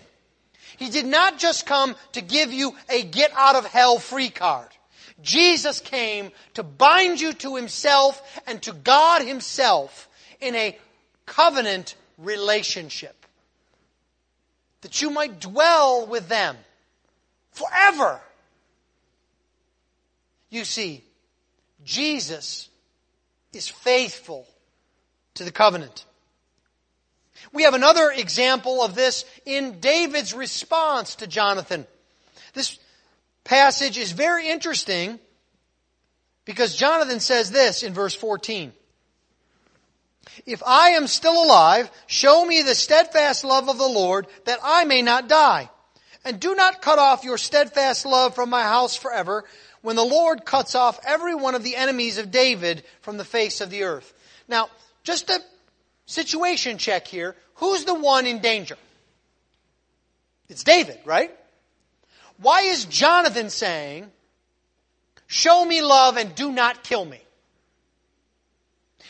He 0.76 0.90
did 0.90 1.06
not 1.06 1.38
just 1.38 1.66
come 1.66 1.96
to 2.12 2.20
give 2.20 2.52
you 2.52 2.76
a 2.88 3.02
get 3.02 3.32
out 3.34 3.56
of 3.56 3.66
hell 3.66 3.98
free 3.98 4.30
card. 4.30 4.68
Jesus 5.22 5.80
came 5.80 6.30
to 6.54 6.62
bind 6.62 7.20
you 7.20 7.32
to 7.34 7.56
Himself 7.56 8.40
and 8.46 8.62
to 8.62 8.72
God 8.72 9.22
Himself 9.22 10.08
in 10.40 10.54
a 10.54 10.78
covenant 11.26 11.96
relationship. 12.16 13.26
That 14.82 15.02
you 15.02 15.10
might 15.10 15.40
dwell 15.40 16.06
with 16.06 16.28
them 16.28 16.56
forever. 17.50 18.20
You 20.50 20.64
see, 20.64 21.02
Jesus 21.84 22.68
is 23.52 23.68
faithful 23.68 24.46
to 25.34 25.44
the 25.44 25.50
covenant. 25.50 26.04
We 27.52 27.62
have 27.64 27.74
another 27.74 28.10
example 28.10 28.82
of 28.82 28.94
this 28.94 29.24
in 29.44 29.80
David's 29.80 30.34
response 30.34 31.16
to 31.16 31.26
Jonathan. 31.26 31.86
This 32.54 32.78
passage 33.44 33.98
is 33.98 34.12
very 34.12 34.48
interesting 34.48 35.18
because 36.44 36.76
Jonathan 36.76 37.20
says 37.20 37.50
this 37.50 37.82
in 37.82 37.92
verse 37.92 38.14
14. 38.14 38.72
If 40.46 40.62
I 40.66 40.90
am 40.90 41.06
still 41.06 41.42
alive, 41.42 41.90
show 42.06 42.44
me 42.44 42.62
the 42.62 42.74
steadfast 42.74 43.44
love 43.44 43.68
of 43.68 43.78
the 43.78 43.86
Lord 43.86 44.26
that 44.44 44.58
I 44.62 44.84
may 44.84 45.02
not 45.02 45.28
die. 45.28 45.70
And 46.24 46.40
do 46.40 46.54
not 46.54 46.82
cut 46.82 46.98
off 46.98 47.24
your 47.24 47.38
steadfast 47.38 48.04
love 48.04 48.34
from 48.34 48.50
my 48.50 48.62
house 48.62 48.96
forever 48.96 49.44
when 49.82 49.96
the 49.96 50.04
Lord 50.04 50.44
cuts 50.44 50.74
off 50.74 51.00
every 51.06 51.34
one 51.34 51.54
of 51.54 51.62
the 51.62 51.76
enemies 51.76 52.18
of 52.18 52.30
David 52.30 52.82
from 53.00 53.16
the 53.16 53.24
face 53.24 53.60
of 53.60 53.70
the 53.70 53.84
earth. 53.84 54.12
Now, 54.48 54.68
just 55.04 55.30
a 55.30 55.40
situation 56.06 56.78
check 56.78 57.06
here. 57.06 57.36
Who's 57.56 57.84
the 57.84 57.94
one 57.94 58.26
in 58.26 58.40
danger? 58.40 58.76
It's 60.48 60.64
David, 60.64 60.98
right? 61.04 61.30
Why 62.40 62.62
is 62.62 62.84
Jonathan 62.84 63.50
saying, 63.50 64.10
Show 65.26 65.64
me 65.64 65.82
love 65.82 66.16
and 66.16 66.34
do 66.34 66.50
not 66.50 66.82
kill 66.82 67.04
me? 67.04 67.20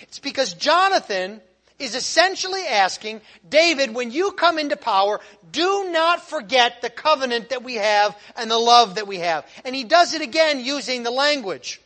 It's 0.00 0.18
because 0.18 0.52
Jonathan 0.54 1.40
is 1.78 1.94
essentially 1.94 2.66
asking 2.66 3.20
David, 3.48 3.94
when 3.94 4.10
you 4.10 4.32
come 4.32 4.58
into 4.58 4.76
power, 4.76 5.20
do 5.52 5.90
not 5.92 6.28
forget 6.28 6.82
the 6.82 6.90
covenant 6.90 7.50
that 7.50 7.62
we 7.62 7.74
have 7.74 8.16
and 8.36 8.50
the 8.50 8.58
love 8.58 8.96
that 8.96 9.06
we 9.06 9.18
have. 9.18 9.46
And 9.64 9.76
he 9.76 9.84
does 9.84 10.12
it 10.12 10.22
again 10.22 10.64
using 10.64 11.04
the 11.04 11.12
language. 11.12 11.80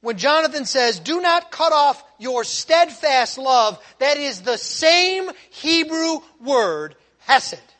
When 0.00 0.16
Jonathan 0.16 0.64
says, 0.64 0.98
do 0.98 1.20
not 1.20 1.50
cut 1.50 1.72
off 1.72 2.02
your 2.18 2.44
steadfast 2.44 3.36
love, 3.36 3.78
that 3.98 4.16
is 4.16 4.42
the 4.42 4.56
same 4.56 5.30
Hebrew 5.50 6.20
word, 6.40 6.94
hesed 7.20 7.73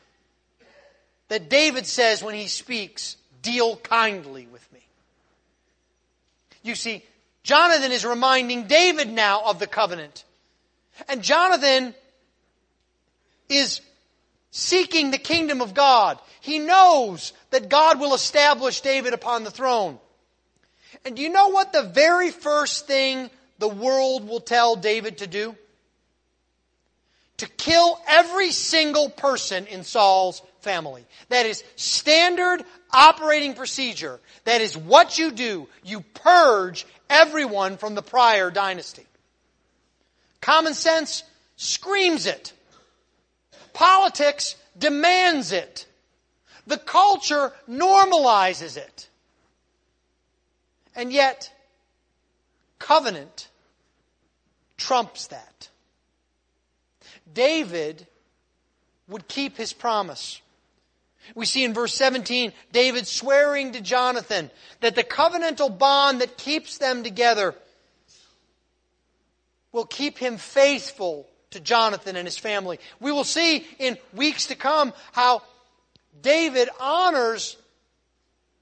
that 1.29 1.49
David 1.49 1.85
says 1.85 2.23
when 2.23 2.35
he 2.35 2.47
speaks, 2.47 3.17
deal 3.41 3.77
kindly 3.77 4.47
with 4.51 4.71
me. 4.73 4.79
You 6.63 6.75
see, 6.75 7.03
Jonathan 7.43 7.91
is 7.91 8.05
reminding 8.05 8.67
David 8.67 9.11
now 9.11 9.41
of 9.45 9.59
the 9.59 9.67
covenant. 9.67 10.23
And 11.07 11.21
Jonathan 11.21 11.93
is 13.49 13.81
seeking 14.51 15.11
the 15.11 15.17
kingdom 15.17 15.61
of 15.61 15.73
God. 15.73 16.19
He 16.41 16.59
knows 16.59 17.33
that 17.51 17.69
God 17.69 17.99
will 17.99 18.13
establish 18.13 18.81
David 18.81 19.13
upon 19.13 19.43
the 19.43 19.51
throne. 19.51 19.99
And 21.05 21.15
do 21.15 21.21
you 21.21 21.29
know 21.29 21.49
what 21.49 21.73
the 21.73 21.83
very 21.83 22.31
first 22.31 22.87
thing 22.87 23.29
the 23.59 23.67
world 23.67 24.27
will 24.27 24.39
tell 24.39 24.75
David 24.75 25.19
to 25.19 25.27
do? 25.27 25.55
To 27.37 27.47
kill 27.47 27.99
every 28.07 28.51
single 28.51 29.09
person 29.09 29.67
in 29.67 29.83
Saul's 29.83 30.41
family. 30.65 31.05
That 31.29 31.45
is 31.45 31.63
standard 31.77 32.65
operating 32.91 33.53
procedure. 33.53 34.19
That 34.43 34.59
is 34.59 34.75
what 34.75 35.17
you 35.17 35.31
do. 35.31 35.69
You 35.83 36.01
purge 36.15 36.85
everyone 37.09 37.77
from 37.77 37.95
the 37.95 38.01
prior 38.01 38.51
dynasty. 38.51 39.05
Common 40.41 40.73
sense 40.73 41.23
screams 41.55 42.25
it. 42.25 42.51
Politics 43.73 44.55
demands 44.77 45.51
it. 45.51 45.85
The 46.67 46.77
culture 46.77 47.53
normalizes 47.69 48.75
it. 48.75 49.07
And 50.95 51.13
yet, 51.13 51.51
covenant 52.79 53.49
trumps 54.77 55.27
that. 55.27 55.69
David 57.31 58.07
would 59.07 59.27
keep 59.27 59.57
his 59.57 59.73
promise. 59.73 60.41
We 61.33 61.45
see 61.45 61.63
in 61.63 61.73
verse 61.73 61.93
17 61.95 62.53
David 62.71 63.07
swearing 63.07 63.71
to 63.73 63.81
Jonathan 63.81 64.51
that 64.81 64.95
the 64.95 65.03
covenantal 65.03 65.77
bond 65.77 66.21
that 66.21 66.37
keeps 66.37 66.77
them 66.77 67.03
together 67.03 67.55
will 69.71 69.85
keep 69.85 70.17
him 70.17 70.37
faithful 70.37 71.27
to 71.51 71.59
Jonathan 71.59 72.15
and 72.15 72.27
his 72.27 72.37
family. 72.37 72.79
We 72.99 73.11
will 73.11 73.23
see 73.23 73.65
in 73.79 73.97
weeks 74.13 74.47
to 74.47 74.55
come 74.55 74.93
how 75.11 75.41
David 76.21 76.69
honors 76.79 77.57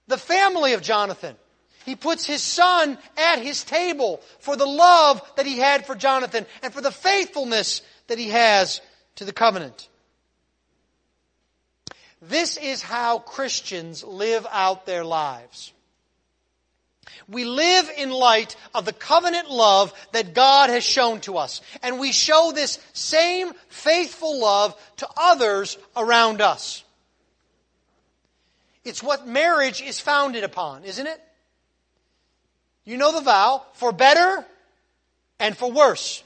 the 0.08 0.18
family 0.18 0.74
of 0.74 0.82
Jonathan. 0.82 1.36
He 1.86 1.96
puts 1.96 2.26
his 2.26 2.42
son 2.42 2.98
at 3.18 3.40
his 3.40 3.64
table 3.64 4.22
for 4.40 4.56
the 4.56 4.66
love 4.66 5.22
that 5.36 5.46
he 5.46 5.58
had 5.58 5.86
for 5.86 5.96
Jonathan 5.96 6.46
and 6.62 6.74
for 6.74 6.82
the 6.82 6.92
faithfulness 6.92 7.82
that 8.08 8.18
he 8.18 8.30
has 8.30 8.82
to 9.16 9.26
the 9.26 9.34
covenant. 9.34 9.90
This 12.28 12.58
is 12.58 12.82
how 12.82 13.20
Christians 13.20 14.04
live 14.04 14.48
out 14.50 14.86
their 14.86 15.04
lives. 15.04 15.74
We 17.28 17.46
live 17.46 17.90
in 17.98 18.12
light 18.12 18.56
of 18.74 18.86
the 18.86 18.94
covenant 18.94 19.50
love 19.50 19.94
that 20.14 20.34
God 20.34 20.70
has 20.70 20.84
shown 20.84 21.20
to 21.22 21.38
us. 21.38 21.62
And 21.82 22.00
we 22.00 22.12
show 22.12 22.52
this 22.54 22.80
same 22.94 23.52
faithful 23.68 24.40
love 24.40 24.76
to 24.98 25.08
others 25.18 25.78
around 25.96 26.42
us. 26.42 26.84
It's 28.84 29.04
what 29.04 29.28
marriage 29.28 29.82
is 29.82 30.00
founded 30.00 30.44
upon, 30.44 30.84
isn't 30.84 31.08
it? 31.08 31.22
You 32.86 32.98
know 32.98 33.14
the 33.14 33.22
vow, 33.22 33.64
for 33.74 33.92
better 33.92 34.46
and 35.40 35.56
for 35.56 35.72
worse. 35.72 36.24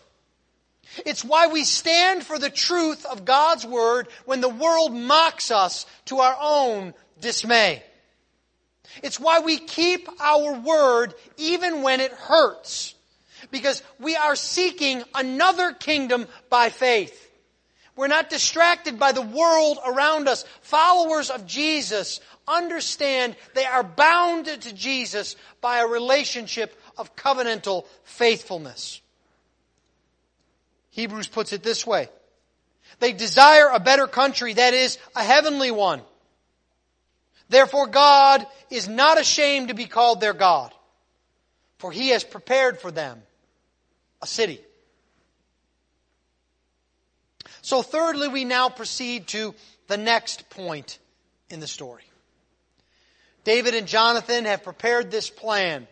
It's 1.06 1.24
why 1.24 1.48
we 1.48 1.64
stand 1.64 2.24
for 2.24 2.40
the 2.40 2.50
truth 2.50 3.06
of 3.06 3.26
God's 3.26 3.66
Word 3.66 4.08
when 4.26 4.42
the 4.42 4.50
world 4.50 4.94
mocks 4.94 5.52
us 5.52 5.86
to 6.06 6.20
our 6.20 6.38
own 6.40 6.94
dismay. 7.20 7.84
It's 9.04 9.20
why 9.20 9.40
we 9.40 9.58
keep 9.58 10.08
our 10.20 10.54
word 10.54 11.14
even 11.38 11.82
when 11.84 12.00
it 12.00 12.12
hurts. 12.12 12.96
Because 13.52 13.84
we 14.00 14.16
are 14.16 14.36
seeking 14.36 15.04
another 15.14 15.72
kingdom 15.72 16.28
by 16.50 16.70
faith. 16.70 17.24
We're 17.96 18.08
not 18.08 18.30
distracted 18.30 19.00
by 19.00 19.12
the 19.12 19.22
world 19.22 19.80
around 19.86 20.28
us. 20.28 20.46
Followers 20.62 21.30
of 21.30 21.48
Jesus 21.48 22.20
understand 22.48 23.36
they 23.54 23.66
are 23.66 23.84
bound 23.84 24.46
to 24.46 24.74
Jesus 24.74 25.36
by 25.62 25.80
a 25.80 25.88
relationship 25.88 26.80
of 26.98 27.16
covenantal 27.16 27.86
faithfulness. 28.04 29.02
Hebrews 30.98 31.28
puts 31.28 31.54
it 31.54 31.62
this 31.62 31.86
way. 31.86 32.10
They 33.00 33.14
desire 33.14 33.70
a 33.72 33.80
better 33.80 34.08
country, 34.08 34.54
that 34.54 34.74
is, 34.74 34.98
a 35.16 35.24
heavenly 35.24 35.70
one. 35.70 36.02
Therefore 37.50 37.86
God 37.86 38.46
is 38.72 38.88
not 38.88 39.20
ashamed 39.20 39.68
to 39.68 39.76
be 39.76 39.86
called 39.86 40.20
their 40.20 40.34
God, 40.34 40.74
for 41.78 41.92
he 41.92 42.10
has 42.10 42.24
prepared 42.24 42.80
for 42.80 42.90
them 42.90 43.22
a 44.24 44.28
city. 44.28 44.60
So 47.62 47.84
thirdly, 47.84 48.28
we 48.28 48.44
now 48.44 48.68
proceed 48.70 49.28
to 49.28 49.54
the 49.88 49.98
next 49.98 50.50
point 50.50 50.98
in 51.52 51.60
the 51.60 51.68
story. 51.68 52.06
David 53.44 53.76
and 53.76 53.88
Jonathan 53.88 54.46
have 54.46 54.64
prepared 54.64 55.12
this 55.12 55.30
plan 55.30 55.88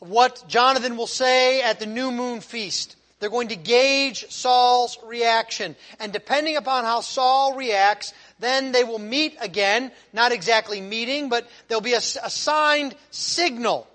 what 0.00 0.44
Jonathan 0.48 0.98
will 0.98 1.06
say 1.06 1.62
at 1.62 1.80
the 1.80 1.86
new 1.86 2.10
moon 2.10 2.42
feast. 2.42 2.96
They're 3.20 3.28
going 3.28 3.48
to 3.48 3.56
gauge 3.56 4.30
Saul's 4.30 4.98
reaction. 5.04 5.76
And 6.00 6.10
depending 6.12 6.56
upon 6.56 6.84
how 6.84 7.02
Saul 7.02 7.54
reacts, 7.54 8.14
then 8.40 8.72
they 8.72 8.82
will 8.82 8.98
meet 8.98 9.36
again, 9.40 9.92
not 10.14 10.32
exactly 10.32 10.80
meeting, 10.80 11.28
but 11.28 11.46
there'll 11.68 11.82
be 11.82 11.92
a, 11.92 12.00
signed 12.00 12.96
signal. 13.10 13.86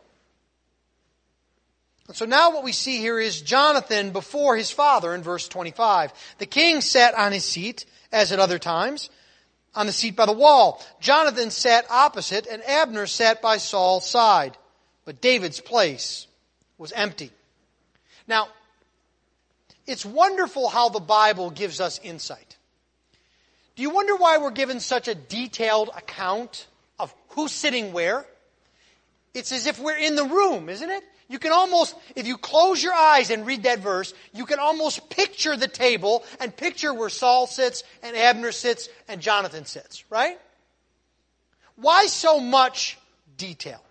And 2.08 2.16
so 2.16 2.26
now 2.26 2.52
what 2.52 2.64
we 2.64 2.72
see 2.72 3.00
here 3.00 3.20
is 3.20 3.42
Jonathan 3.42 4.12
before 4.12 4.56
his 4.56 4.70
father 4.70 5.16
in 5.16 5.24
verse 5.24 5.48
25. 5.48 6.14
The 6.38 6.46
king 6.46 6.82
sat 6.82 7.16
on 7.16 7.32
his 7.32 7.44
seat, 7.44 7.86
as 8.12 8.32
at 8.32 8.40
other 8.40 8.60
times, 8.60 9.10
on 9.74 9.88
the 9.88 9.92
seat 9.92 10.16
by 10.16 10.28
the 10.28 10.34
wall. 10.34 10.86
Jonathan 11.00 11.50
sat 11.50 11.90
opposite, 11.90 12.46
and 12.46 12.64
Abner 12.64 13.08
sat 13.08 13.42
by 13.42 13.58
Saul's 13.58 14.08
side. 14.08 14.56
But 15.04 15.20
David's 15.20 15.60
place 15.60 16.28
was 16.78 16.92
empty. 16.92 17.32
Now, 18.28 18.50
it's 19.88 20.06
wonderful 20.06 20.70
how 20.70 20.90
the 20.90 21.00
Bible 21.00 21.52
gives 21.52 21.80
us 21.80 22.00
insight. 22.04 22.58
Do 23.76 23.84
you 23.84 23.90
wonder 23.90 24.16
why 24.16 24.38
we're 24.38 24.52
given 24.52 24.80
such 24.80 25.08
a 25.08 25.16
detailed 25.16 25.90
account 25.96 26.68
of 26.98 27.14
who's 27.30 27.52
sitting 27.52 27.92
where? 27.94 28.26
It's 29.34 29.52
as 29.52 29.66
if 29.66 29.80
we're 29.80 29.98
in 29.98 30.16
the 30.16 30.24
room, 30.24 30.70
isn't 30.70 30.90
it? 30.90 31.04
You 31.28 31.40
can 31.40 31.52
almost, 31.52 31.96
if 32.16 32.28
you 32.28 32.38
close 32.38 32.82
your 32.82 32.94
eyes 32.94 33.32
and 33.32 33.46
read 33.46 33.64
that 33.64 33.80
verse, 33.80 34.14
you 34.34 34.46
can 34.46 34.60
almost 34.60 35.10
picture 35.10 35.58
the 35.58 35.68
table 35.68 36.24
and 36.40 36.56
picture 36.56 36.94
where 36.94 37.10
Saul 37.10 37.48
sits 37.48 37.84
and 38.04 38.16
Abner 38.16 38.52
sits 38.52 38.90
and 39.08 39.22
Jonathan 39.22 39.66
sits, 39.66 40.10
right? 40.12 40.40
Why 41.76 42.06
so 42.06 42.40
much 42.40 42.98
detail? 43.38 43.82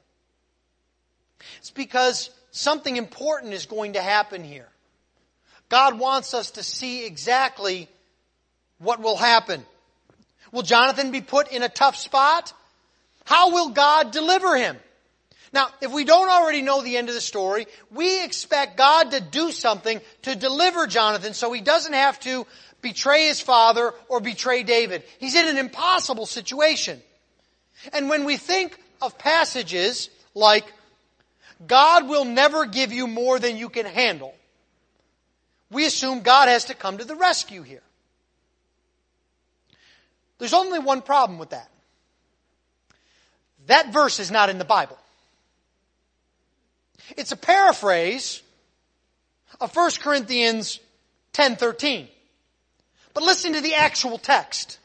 It's 1.59 1.70
because 1.70 2.30
something 2.52 2.96
important 2.96 3.52
is 3.52 3.66
going 3.66 3.94
to 3.94 4.02
happen 4.02 4.44
here. 4.44 4.68
God 5.68 5.98
wants 5.98 6.35
us 6.35 6.53
to 6.53 6.62
see 6.62 7.07
exactly 7.07 7.88
what 8.79 9.00
will 9.00 9.16
happen. 9.16 9.64
Will 10.53 10.62
Jonathan 10.62 11.11
be 11.11 11.20
put 11.20 11.50
in 11.50 11.62
a 11.62 11.68
tough 11.68 11.96
spot? 11.96 12.53
How 13.24 13.50
will 13.50 13.70
God 13.70 14.12
deliver 14.12 14.57
him? 14.57 14.77
Now, 15.53 15.68
if 15.81 15.92
we 15.92 16.05
don't 16.05 16.29
already 16.29 16.62
know 16.62 16.83
the 16.83 16.96
end 16.96 17.09
of 17.09 17.14
the 17.14 17.20
story, 17.20 17.66
we 17.90 18.24
expect 18.24 18.77
God 18.77 19.12
to 19.12 19.20
do 19.20 19.53
something 19.53 20.00
to 20.22 20.35
deliver 20.35 20.87
Jonathan 20.87 21.33
so 21.33 21.53
he 21.53 21.61
doesn't 21.61 21.92
have 21.92 22.18
to 22.20 22.46
betray 22.83 23.27
his 23.29 23.40
father 23.40 23.92
or 24.09 24.20
betray 24.20 24.64
David. 24.64 25.05
He's 25.18 25.37
in 25.37 25.48
an 25.48 25.57
impossible 25.57 26.27
situation. 26.27 27.00
And 27.92 28.09
when 28.09 28.24
we 28.24 28.37
think 28.37 28.79
of 29.00 29.16
passages 29.16 30.11
like, 30.35 30.64
God 31.66 32.09
will 32.09 32.24
never 32.24 32.66
give 32.66 32.92
you 32.92 33.07
more 33.07 33.38
than 33.38 33.57
you 33.57 33.68
can 33.68 33.87
handle, 33.87 34.35
we 35.74 35.84
assume 35.84 36.20
God 36.20 36.48
has 36.48 36.66
to 36.66 36.74
come 36.74 36.98
to 36.98 37.04
the 37.04 37.16
rescue 37.16 37.62
here. 37.62 37.82
There's 40.38 40.54
only 40.54 40.78
one 40.78 41.02
problem 41.02 41.38
with 41.38 41.50
that. 41.50 41.68
That 43.66 43.92
verse 43.92 44.20
is 44.20 44.30
not 44.30 44.50
in 44.50 44.58
the 44.58 44.64
Bible. 44.64 44.98
It's 47.16 47.32
a 47.32 47.37
paraphrase 47.37 48.42
of 49.60 49.74
1 49.74 50.00
Corinthians 50.00 50.80
10:13. 51.32 52.08
But 53.12 53.22
listen 53.22 53.52
to 53.52 53.60
the 53.60 53.74
actual 53.74 54.18
text. 54.18 54.78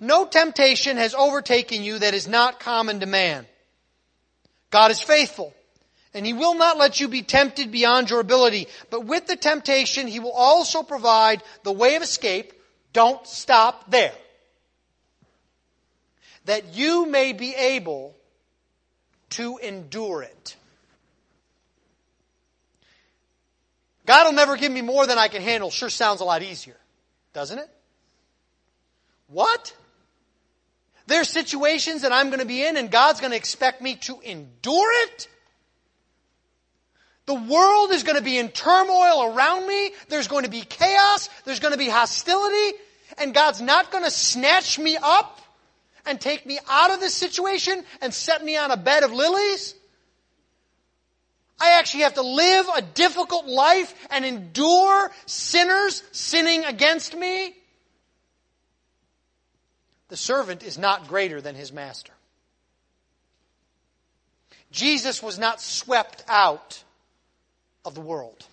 No 0.00 0.26
temptation 0.26 0.96
has 0.96 1.14
overtaken 1.14 1.82
you 1.82 1.98
that 1.98 2.14
is 2.14 2.26
not 2.26 2.60
common 2.60 3.00
to 3.00 3.06
man. 3.06 3.46
God 4.70 4.90
is 4.90 5.00
faithful, 5.00 5.54
and 6.14 6.26
he 6.26 6.32
will 6.32 6.54
not 6.54 6.78
let 6.78 7.00
you 7.00 7.08
be 7.08 7.22
tempted 7.22 7.72
beyond 7.72 8.10
your 8.10 8.20
ability, 8.20 8.68
but 8.90 9.04
with 9.04 9.26
the 9.26 9.36
temptation 9.36 10.06
he 10.06 10.20
will 10.20 10.32
also 10.32 10.82
provide 10.82 11.42
the 11.62 11.72
way 11.72 11.94
of 11.96 12.02
escape. 12.02 12.52
Don't 12.92 13.26
stop 13.26 13.90
there 13.90 14.12
that 16.44 16.74
you 16.74 17.06
may 17.06 17.32
be 17.32 17.54
able 17.54 18.14
to 19.30 19.58
endure 19.58 20.22
it. 20.22 20.56
God 24.04 24.26
will 24.26 24.32
never 24.32 24.56
give 24.56 24.72
me 24.72 24.82
more 24.82 25.06
than 25.06 25.18
I 25.18 25.28
can 25.28 25.42
handle 25.42 25.70
sure 25.70 25.88
sounds 25.88 26.20
a 26.20 26.24
lot 26.24 26.42
easier, 26.42 26.76
doesn't 27.32 27.58
it? 27.58 27.68
What? 29.28 29.74
There's 31.06 31.28
situations 31.28 32.02
that 32.02 32.12
I'm 32.12 32.28
going 32.28 32.40
to 32.40 32.46
be 32.46 32.64
in 32.64 32.76
and 32.76 32.90
God's 32.90 33.20
going 33.20 33.30
to 33.30 33.36
expect 33.36 33.80
me 33.80 33.96
to 33.96 34.20
endure 34.20 34.92
it? 35.04 35.28
The 37.26 37.34
world 37.34 37.92
is 37.92 38.02
going 38.02 38.16
to 38.16 38.22
be 38.22 38.38
in 38.38 38.48
turmoil 38.48 39.34
around 39.34 39.66
me. 39.66 39.92
There's 40.08 40.28
going 40.28 40.44
to 40.44 40.50
be 40.50 40.62
chaos. 40.62 41.28
There's 41.44 41.60
going 41.60 41.72
to 41.72 41.78
be 41.78 41.88
hostility. 41.88 42.78
And 43.18 43.32
God's 43.32 43.60
not 43.60 43.92
going 43.92 44.04
to 44.04 44.10
snatch 44.10 44.78
me 44.78 44.96
up 45.00 45.40
and 46.04 46.20
take 46.20 46.44
me 46.44 46.58
out 46.68 46.92
of 46.92 47.00
this 47.00 47.14
situation 47.14 47.84
and 48.00 48.12
set 48.12 48.44
me 48.44 48.56
on 48.56 48.70
a 48.70 48.76
bed 48.76 49.04
of 49.04 49.12
lilies? 49.12 49.74
I 51.60 51.78
actually 51.78 52.02
have 52.02 52.14
to 52.14 52.22
live 52.22 52.66
a 52.74 52.82
difficult 52.82 53.46
life 53.46 53.94
and 54.10 54.24
endure 54.24 55.12
sinners 55.26 56.02
sinning 56.10 56.64
against 56.64 57.16
me? 57.16 57.54
The 60.08 60.16
servant 60.16 60.64
is 60.64 60.76
not 60.76 61.06
greater 61.06 61.40
than 61.40 61.54
his 61.54 61.72
master. 61.72 62.12
Jesus 64.72 65.22
was 65.22 65.38
not 65.38 65.60
swept 65.60 66.24
out 66.28 66.82
of 67.84 67.94
the 67.94 68.00
world. 68.00 68.46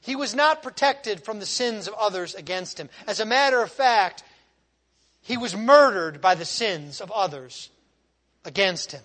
He 0.00 0.16
was 0.16 0.34
not 0.34 0.62
protected 0.62 1.24
from 1.24 1.40
the 1.40 1.46
sins 1.46 1.88
of 1.88 1.94
others 1.94 2.34
against 2.34 2.78
him. 2.78 2.90
As 3.06 3.20
a 3.20 3.26
matter 3.26 3.62
of 3.62 3.72
fact, 3.72 4.22
he 5.22 5.36
was 5.36 5.56
murdered 5.56 6.20
by 6.20 6.34
the 6.34 6.44
sins 6.44 7.00
of 7.00 7.10
others 7.10 7.70
against 8.44 8.92
him. 8.92 9.02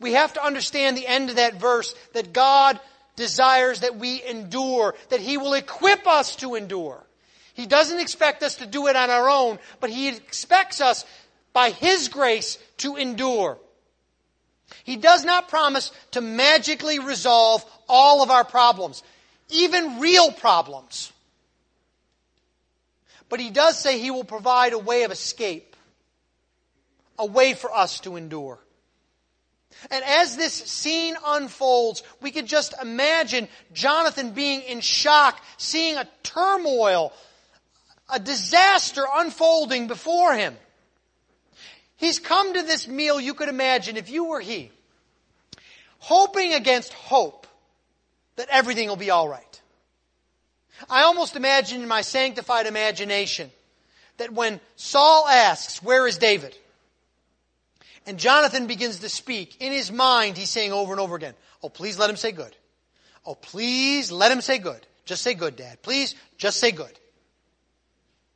We 0.00 0.12
have 0.12 0.32
to 0.34 0.44
understand 0.44 0.96
the 0.96 1.06
end 1.06 1.28
of 1.28 1.36
that 1.36 1.60
verse 1.60 1.94
that 2.12 2.32
God 2.32 2.80
desires 3.18 3.80
that 3.80 3.96
we 3.96 4.22
endure, 4.24 4.94
that 5.10 5.20
He 5.20 5.36
will 5.36 5.54
equip 5.54 6.06
us 6.06 6.36
to 6.36 6.54
endure. 6.54 7.04
He 7.52 7.66
doesn't 7.66 8.00
expect 8.00 8.42
us 8.42 8.54
to 8.56 8.66
do 8.66 8.86
it 8.86 8.96
on 8.96 9.10
our 9.10 9.28
own, 9.28 9.58
but 9.80 9.90
He 9.90 10.08
expects 10.08 10.80
us 10.80 11.04
by 11.52 11.70
His 11.70 12.08
grace 12.08 12.58
to 12.78 12.96
endure. 12.96 13.58
He 14.88 14.96
does 14.96 15.22
not 15.22 15.50
promise 15.50 15.92
to 16.12 16.22
magically 16.22 16.98
resolve 16.98 17.62
all 17.90 18.22
of 18.22 18.30
our 18.30 18.42
problems, 18.42 19.02
even 19.50 20.00
real 20.00 20.32
problems. 20.32 21.12
But 23.28 23.38
he 23.38 23.50
does 23.50 23.78
say 23.78 23.98
he 23.98 24.10
will 24.10 24.24
provide 24.24 24.72
a 24.72 24.78
way 24.78 25.02
of 25.02 25.12
escape, 25.12 25.76
a 27.18 27.26
way 27.26 27.52
for 27.52 27.70
us 27.70 28.00
to 28.00 28.16
endure. 28.16 28.60
And 29.90 30.02
as 30.06 30.38
this 30.38 30.54
scene 30.54 31.16
unfolds, 31.22 32.02
we 32.22 32.30
could 32.30 32.46
just 32.46 32.72
imagine 32.80 33.46
Jonathan 33.74 34.30
being 34.30 34.62
in 34.62 34.80
shock, 34.80 35.38
seeing 35.58 35.98
a 35.98 36.08
turmoil, 36.22 37.12
a 38.08 38.18
disaster 38.18 39.04
unfolding 39.16 39.86
before 39.86 40.32
him. 40.32 40.56
He's 41.98 42.18
come 42.18 42.54
to 42.54 42.62
this 42.62 42.88
meal, 42.88 43.20
you 43.20 43.34
could 43.34 43.50
imagine, 43.50 43.98
if 43.98 44.08
you 44.08 44.24
were 44.24 44.40
he, 44.40 44.72
hoping 45.98 46.54
against 46.54 46.92
hope 46.92 47.46
that 48.36 48.48
everything 48.50 48.88
will 48.88 48.96
be 48.96 49.10
all 49.10 49.28
right. 49.28 49.60
I 50.88 51.02
almost 51.02 51.36
imagine 51.36 51.82
in 51.82 51.88
my 51.88 52.02
sanctified 52.02 52.66
imagination 52.66 53.50
that 54.18 54.32
when 54.32 54.60
Saul 54.76 55.26
asks, 55.26 55.82
Where 55.82 56.06
is 56.06 56.18
David? 56.18 56.56
And 58.06 58.18
Jonathan 58.18 58.66
begins 58.66 59.00
to 59.00 59.08
speak. 59.08 59.56
In 59.60 59.72
his 59.72 59.90
mind, 59.90 60.36
he's 60.36 60.50
saying 60.50 60.72
over 60.72 60.92
and 60.92 61.00
over 61.00 61.16
again, 61.16 61.34
Oh, 61.62 61.68
please 61.68 61.98
let 61.98 62.08
him 62.08 62.16
say 62.16 62.32
good. 62.32 62.54
Oh, 63.26 63.34
please 63.34 64.12
let 64.12 64.30
him 64.30 64.40
say 64.40 64.58
good. 64.58 64.80
Just 65.04 65.22
say 65.22 65.34
good, 65.34 65.56
Dad. 65.56 65.82
Please, 65.82 66.14
just 66.36 66.58
say 66.58 66.70
good. 66.70 66.98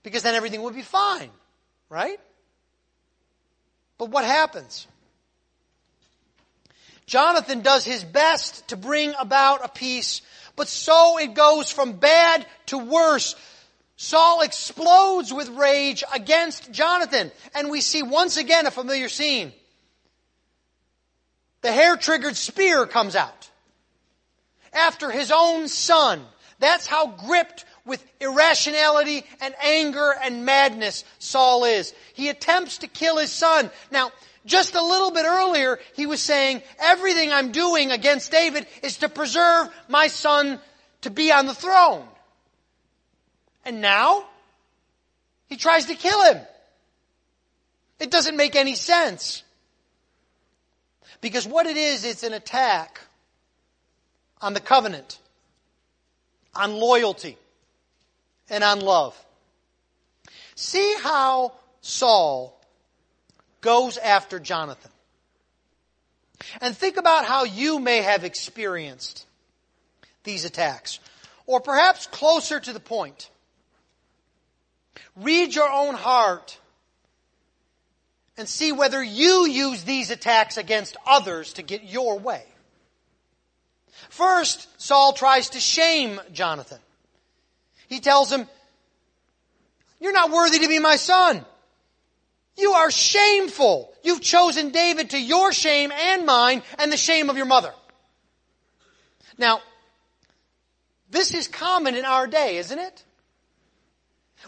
Because 0.03 0.23
then 0.23 0.35
everything 0.35 0.63
would 0.63 0.75
be 0.75 0.83
fine, 0.83 1.31
right? 1.89 2.19
But 3.99 4.11
what 4.11 4.25
happens? 4.25 4.87
Jonathan 7.07 7.61
does 7.61 7.84
his 7.84 8.05
best 8.05 8.68
to 8.68 8.76
bring 8.76 9.14
about 9.18 9.64
a 9.64 9.68
peace, 9.68 10.22
but 10.57 10.68
so 10.68 11.18
it 11.18 11.34
goes 11.34 11.70
from 11.70 11.94
bad 11.94 12.46
to 12.66 12.78
worse. 12.78 13.34
Saul 13.96 14.42
explodes 14.42 15.32
with 15.32 15.48
rage 15.50 16.03
against 16.14 16.72
Jonathan, 16.72 17.30
and 17.55 17.70
we 17.70 17.80
see 17.80 18.03
once 18.03 18.36
again 18.36 18.66
a 18.66 18.70
familiar 18.70 19.09
scene 19.09 19.53
the 21.62 21.72
hair 21.72 21.96
triggered 21.96 22.36
spear 22.36 22.86
comes 22.86 23.16
out. 23.16 23.48
After 24.72 25.11
his 25.11 25.32
own 25.34 25.68
son. 25.68 26.22
That's 26.59 26.86
how 26.86 27.09
gripped 27.09 27.64
with 27.84 28.05
irrationality 28.20 29.24
and 29.40 29.55
anger 29.61 30.14
and 30.22 30.44
madness 30.44 31.05
Saul 31.18 31.64
is. 31.64 31.92
He 32.14 32.28
attempts 32.28 32.78
to 32.78 32.86
kill 32.86 33.18
his 33.18 33.32
son. 33.32 33.70
Now, 33.90 34.12
just 34.45 34.74
a 34.74 34.82
little 34.82 35.11
bit 35.11 35.24
earlier, 35.24 35.78
he 35.95 36.07
was 36.07 36.20
saying, 36.20 36.62
everything 36.78 37.32
I'm 37.32 37.53
doing 37.53 37.90
against 37.90 38.30
David 38.30 38.66
is 38.82 38.99
to 38.99 39.09
preserve 39.09 39.68
my 39.88 40.09
son 40.09 40.59
to 41.03 41.11
be 41.11 41.32
on 41.32 41.47
the 41.47 41.55
throne. 41.55 42.05
And 43.64 43.80
now, 43.80 44.24
he 45.49 45.57
tries 45.57 45.86
to 45.86 45.95
kill 45.95 46.22
him. 46.24 46.40
It 48.01 48.11
doesn't 48.11 48.36
make 48.36 48.57
any 48.57 48.74
sense. 48.74 49.45
Because 51.20 51.47
what 51.47 51.66
it 51.66 51.76
is, 51.76 52.05
it's 52.05 52.24
an 52.24 52.32
attack 52.32 53.01
on 54.40 54.55
the 54.55 54.61
covenant, 54.61 55.18
on 56.55 56.72
loyalty, 56.72 57.38
and 58.51 58.64
on 58.64 58.80
love. 58.80 59.16
See 60.57 60.97
how 61.01 61.53
Saul 61.80 62.61
goes 63.63 63.97
after 63.97 64.39
Jonathan. 64.39 64.91
And 66.61 66.77
think 66.77 66.99
about 66.99 67.25
how 67.25 67.45
you 67.45 67.79
may 67.79 68.03
have 68.03 68.25
experienced 68.25 69.27
these 70.25 70.45
attacks. 70.45 71.01
Or 71.47 71.61
perhaps 71.61 72.07
closer 72.07 72.61
to 72.61 72.73
the 72.73 72.81
point. 72.81 73.31
Read 75.17 75.55
your 75.55 75.71
own 75.71 75.95
heart 75.95 76.59
and 78.37 78.49
see 78.49 78.73
whether 78.73 79.03
you 79.03 79.47
use 79.47 79.85
these 79.85 80.11
attacks 80.11 80.57
against 80.57 80.97
others 81.07 81.55
to 81.55 81.63
get 81.63 81.85
your 81.85 82.19
way. 82.19 82.45
First, 84.09 84.69
Saul 84.81 85.13
tries 85.13 85.51
to 85.51 85.61
shame 85.61 86.21
Jonathan. 86.33 86.79
He 87.89 88.01
tells 88.01 88.33
him, 88.33 88.49
You're 90.01 90.13
not 90.13 90.31
worthy 90.31 90.61
to 90.61 90.69
be 90.69 90.79
my 90.79 90.97
son. 90.97 91.45
You 92.57 92.72
are 92.72 92.90
shameful. 92.90 93.92
You've 94.03 94.20
chosen 94.20 94.70
David 94.70 95.11
to 95.11 95.20
your 95.20 95.53
shame 95.53 95.90
and 95.92 96.26
mine 96.26 96.62
and 96.78 96.92
the 96.92 96.96
shame 96.96 97.30
of 97.30 97.36
your 97.36 97.46
mother. 97.46 97.72
Now, 99.38 99.61
this 101.11 101.34
is 101.34 101.48
common 101.48 101.94
in 101.94 102.05
our 102.05 102.26
day, 102.26 102.57
isn't 102.59 102.78
it? 102.78 103.05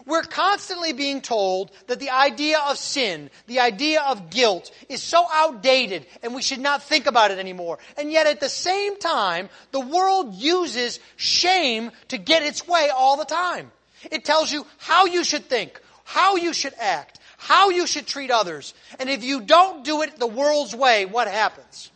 We're 0.07 0.23
constantly 0.23 0.93
being 0.93 1.21
told 1.21 1.71
that 1.87 2.01
the 2.01 2.11
idea 2.11 2.59
of 2.59 2.79
sin, 2.79 3.31
the 3.47 3.61
idea 3.61 4.03
of 4.03 4.29
guilt, 4.29 4.71
is 4.89 5.03
so 5.03 5.25
outdated 5.33 6.07
and 6.23 6.35
we 6.35 6.43
should 6.43 6.59
not 6.59 6.83
think 6.83 7.07
about 7.07 7.31
it 7.31 7.39
anymore. 7.39 7.79
And 7.97 8.11
yet 8.11 8.27
at 8.27 8.41
the 8.41 8.49
same 8.49 8.99
time, 8.99 9.49
the 9.71 9.81
world 9.81 10.35
uses 10.35 10.99
shame 11.17 11.93
to 12.09 12.19
get 12.19 12.43
its 12.43 12.67
way 12.67 12.91
all 12.95 13.17
the 13.17 13.25
time. 13.25 13.71
It 14.11 14.25
tells 14.25 14.53
you 14.53 14.67
how 14.79 15.07
you 15.07 15.23
should 15.23 15.45
think, 15.45 15.81
how 16.03 16.37
you 16.37 16.53
should 16.53 16.75
act, 16.79 17.21
how 17.45 17.69
you 17.69 17.87
should 17.87 18.07
treat 18.07 18.31
others. 18.31 18.73
And 18.99 19.11
if 19.11 19.23
you 19.23 19.43
don't 19.43 19.85
do 19.85 20.01
it 20.01 20.19
the 20.19 20.27
world's 20.27 20.75
way, 20.75 21.05
what 21.05 21.29
happens? 21.29 21.91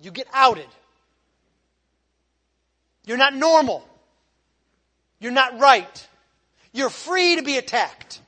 You 0.00 0.12
get 0.12 0.28
outed. 0.32 0.68
You're 3.04 3.16
not 3.16 3.34
normal. 3.34 3.84
You're 5.18 5.32
not 5.32 5.58
right. 5.58 6.08
You're 6.72 6.88
free 6.88 7.34
to 7.34 7.42
be 7.42 7.56
attacked. 7.56 8.20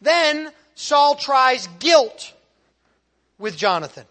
Then 0.00 0.52
Saul 0.76 1.16
tries 1.16 1.66
guilt 1.80 2.32
with 3.38 3.56
Jonathan. 3.56 4.04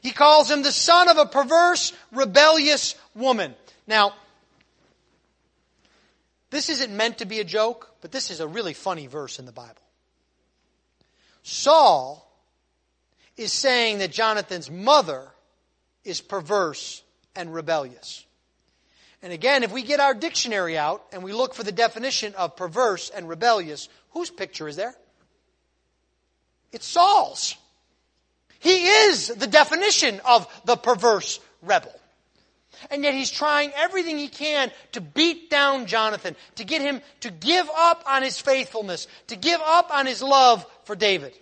He 0.00 0.12
calls 0.12 0.48
him 0.48 0.62
the 0.62 0.70
son 0.70 1.08
of 1.08 1.18
a 1.18 1.26
perverse, 1.26 1.92
rebellious 2.12 2.94
woman. 3.16 3.56
Now, 3.88 4.14
this 6.50 6.68
isn't 6.68 6.94
meant 6.94 7.18
to 7.18 7.24
be 7.24 7.40
a 7.40 7.44
joke, 7.44 7.94
but 8.00 8.12
this 8.12 8.30
is 8.30 8.40
a 8.40 8.48
really 8.48 8.74
funny 8.74 9.06
verse 9.06 9.38
in 9.38 9.46
the 9.46 9.52
Bible. 9.52 9.74
Saul 11.42 12.26
is 13.36 13.52
saying 13.52 13.98
that 13.98 14.10
Jonathan's 14.10 14.70
mother 14.70 15.28
is 16.04 16.20
perverse 16.20 17.02
and 17.34 17.54
rebellious. 17.54 18.24
And 19.22 19.32
again, 19.32 19.62
if 19.62 19.72
we 19.72 19.82
get 19.82 20.00
our 20.00 20.14
dictionary 20.14 20.76
out 20.76 21.04
and 21.12 21.22
we 21.22 21.32
look 21.32 21.54
for 21.54 21.62
the 21.62 21.72
definition 21.72 22.34
of 22.34 22.56
perverse 22.56 23.10
and 23.10 23.28
rebellious, 23.28 23.88
whose 24.10 24.30
picture 24.30 24.66
is 24.66 24.76
there? 24.76 24.94
It's 26.72 26.86
Saul's. 26.86 27.56
He 28.58 28.86
is 28.86 29.28
the 29.28 29.46
definition 29.46 30.20
of 30.24 30.46
the 30.64 30.76
perverse 30.76 31.40
rebel. 31.62 31.99
And 32.90 33.04
yet 33.04 33.14
he's 33.14 33.30
trying 33.30 33.72
everything 33.76 34.16
he 34.16 34.28
can 34.28 34.70
to 34.92 35.00
beat 35.00 35.50
down 35.50 35.86
Jonathan, 35.86 36.36
to 36.56 36.64
get 36.64 36.80
him 36.80 37.02
to 37.20 37.30
give 37.30 37.68
up 37.76 38.02
on 38.06 38.22
his 38.22 38.40
faithfulness, 38.40 39.06
to 39.26 39.36
give 39.36 39.60
up 39.60 39.90
on 39.92 40.06
his 40.06 40.22
love 40.22 40.64
for 40.84 40.96
David. 40.96 41.36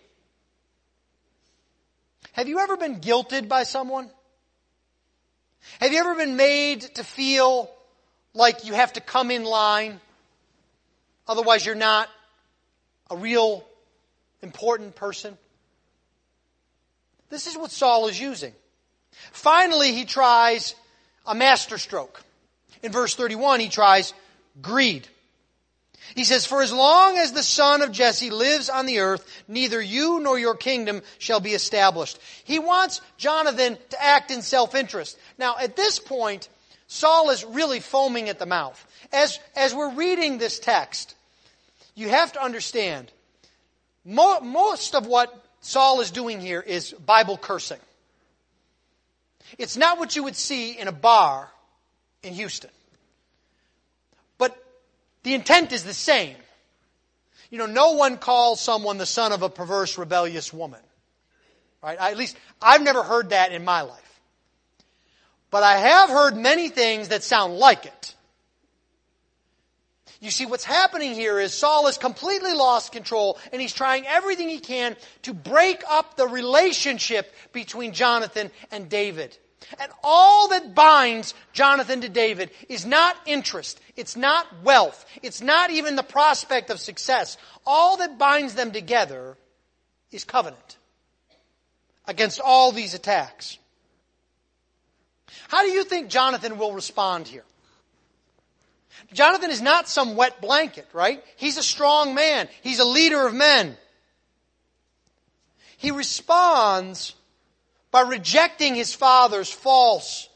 Have 2.32 2.48
you 2.48 2.58
ever 2.58 2.76
been 2.76 3.00
guilted 3.00 3.48
by 3.48 3.62
someone? 3.62 4.10
Have 5.80 5.92
you 5.92 5.98
ever 5.98 6.14
been 6.14 6.36
made 6.36 6.82
to 6.94 7.04
feel 7.04 7.70
like 8.34 8.64
you 8.64 8.72
have 8.72 8.92
to 8.94 9.00
come 9.00 9.30
in 9.30 9.44
line? 9.44 10.00
Otherwise, 11.26 11.66
you're 11.66 11.74
not 11.74 12.08
a 13.10 13.16
real 13.16 13.64
important 14.42 14.94
person? 14.94 15.36
This 17.30 17.46
is 17.46 17.56
what 17.56 17.70
Saul 17.70 18.08
is 18.08 18.18
using. 18.18 18.54
Finally, 19.32 19.92
he 19.92 20.04
tries 20.04 20.74
a 21.28 21.34
masterstroke. 21.34 22.22
In 22.82 22.90
verse 22.90 23.14
31, 23.14 23.60
he 23.60 23.68
tries 23.68 24.14
greed. 24.60 25.06
He 26.14 26.24
says, 26.24 26.46
For 26.46 26.62
as 26.62 26.72
long 26.72 27.18
as 27.18 27.32
the 27.32 27.42
son 27.42 27.82
of 27.82 27.92
Jesse 27.92 28.30
lives 28.30 28.70
on 28.70 28.86
the 28.86 29.00
earth, 29.00 29.44
neither 29.46 29.80
you 29.80 30.20
nor 30.20 30.38
your 30.38 30.54
kingdom 30.54 31.02
shall 31.18 31.40
be 31.40 31.52
established. 31.52 32.18
He 32.44 32.58
wants 32.58 33.00
Jonathan 33.18 33.76
to 33.90 34.02
act 34.02 34.30
in 34.30 34.42
self-interest. 34.42 35.18
Now, 35.38 35.56
at 35.60 35.76
this 35.76 35.98
point, 35.98 36.48
Saul 36.86 37.30
is 37.30 37.44
really 37.44 37.80
foaming 37.80 38.28
at 38.28 38.38
the 38.38 38.46
mouth. 38.46 38.84
As, 39.12 39.38
as 39.54 39.74
we're 39.74 39.94
reading 39.94 40.38
this 40.38 40.58
text, 40.58 41.14
you 41.94 42.08
have 42.08 42.32
to 42.32 42.42
understand, 42.42 43.12
mo- 44.04 44.40
most 44.40 44.94
of 44.94 45.06
what 45.06 45.44
Saul 45.60 46.00
is 46.00 46.10
doing 46.10 46.40
here 46.40 46.60
is 46.60 46.92
Bible 46.92 47.36
cursing. 47.36 47.80
It's 49.56 49.76
not 49.76 49.98
what 49.98 50.16
you 50.16 50.24
would 50.24 50.36
see 50.36 50.78
in 50.78 50.88
a 50.88 50.92
bar 50.92 51.48
in 52.22 52.34
Houston. 52.34 52.70
But 54.36 54.56
the 55.22 55.34
intent 55.34 55.72
is 55.72 55.84
the 55.84 55.94
same. 55.94 56.36
You 57.50 57.58
know, 57.58 57.66
no 57.66 57.92
one 57.92 58.18
calls 58.18 58.60
someone 58.60 58.98
the 58.98 59.06
son 59.06 59.32
of 59.32 59.42
a 59.42 59.48
perverse, 59.48 59.96
rebellious 59.96 60.52
woman. 60.52 60.80
Right? 61.82 61.98
At 61.98 62.16
least 62.16 62.36
I've 62.60 62.82
never 62.82 63.02
heard 63.02 63.30
that 63.30 63.52
in 63.52 63.64
my 63.64 63.82
life. 63.82 64.20
But 65.50 65.62
I 65.62 65.78
have 65.78 66.10
heard 66.10 66.36
many 66.36 66.68
things 66.68 67.08
that 67.08 67.22
sound 67.22 67.54
like 67.54 67.86
it. 67.86 68.14
You 70.20 70.30
see, 70.30 70.46
what's 70.46 70.64
happening 70.64 71.14
here 71.14 71.38
is 71.38 71.54
Saul 71.54 71.86
has 71.86 71.96
completely 71.96 72.52
lost 72.52 72.90
control 72.90 73.38
and 73.52 73.62
he's 73.62 73.72
trying 73.72 74.04
everything 74.06 74.48
he 74.48 74.58
can 74.58 74.96
to 75.22 75.32
break 75.32 75.82
up 75.88 76.16
the 76.16 76.26
relationship 76.26 77.32
between 77.52 77.92
Jonathan 77.92 78.50
and 78.72 78.88
David. 78.88 79.36
And 79.78 79.92
all 80.02 80.48
that 80.48 80.74
binds 80.74 81.34
Jonathan 81.52 82.00
to 82.00 82.08
David 82.08 82.50
is 82.68 82.84
not 82.84 83.16
interest. 83.26 83.80
It's 83.96 84.16
not 84.16 84.46
wealth. 84.64 85.04
It's 85.22 85.40
not 85.40 85.70
even 85.70 85.94
the 85.94 86.02
prospect 86.02 86.70
of 86.70 86.80
success. 86.80 87.36
All 87.64 87.98
that 87.98 88.18
binds 88.18 88.54
them 88.54 88.72
together 88.72 89.36
is 90.10 90.24
covenant 90.24 90.78
against 92.06 92.40
all 92.40 92.72
these 92.72 92.94
attacks. 92.94 93.58
How 95.48 95.62
do 95.62 95.70
you 95.70 95.84
think 95.84 96.08
Jonathan 96.08 96.58
will 96.58 96.72
respond 96.72 97.28
here? 97.28 97.44
Jonathan 99.12 99.50
is 99.50 99.62
not 99.62 99.88
some 99.88 100.16
wet 100.16 100.40
blanket, 100.40 100.86
right? 100.92 101.22
He's 101.36 101.56
a 101.56 101.62
strong 101.62 102.14
man. 102.14 102.48
He's 102.62 102.78
a 102.78 102.84
leader 102.84 103.26
of 103.26 103.34
men. 103.34 103.76
He 105.76 105.90
responds 105.90 107.14
by 107.90 108.02
rejecting 108.02 108.74
his 108.74 108.94
father's 108.94 109.50
false 109.50 110.28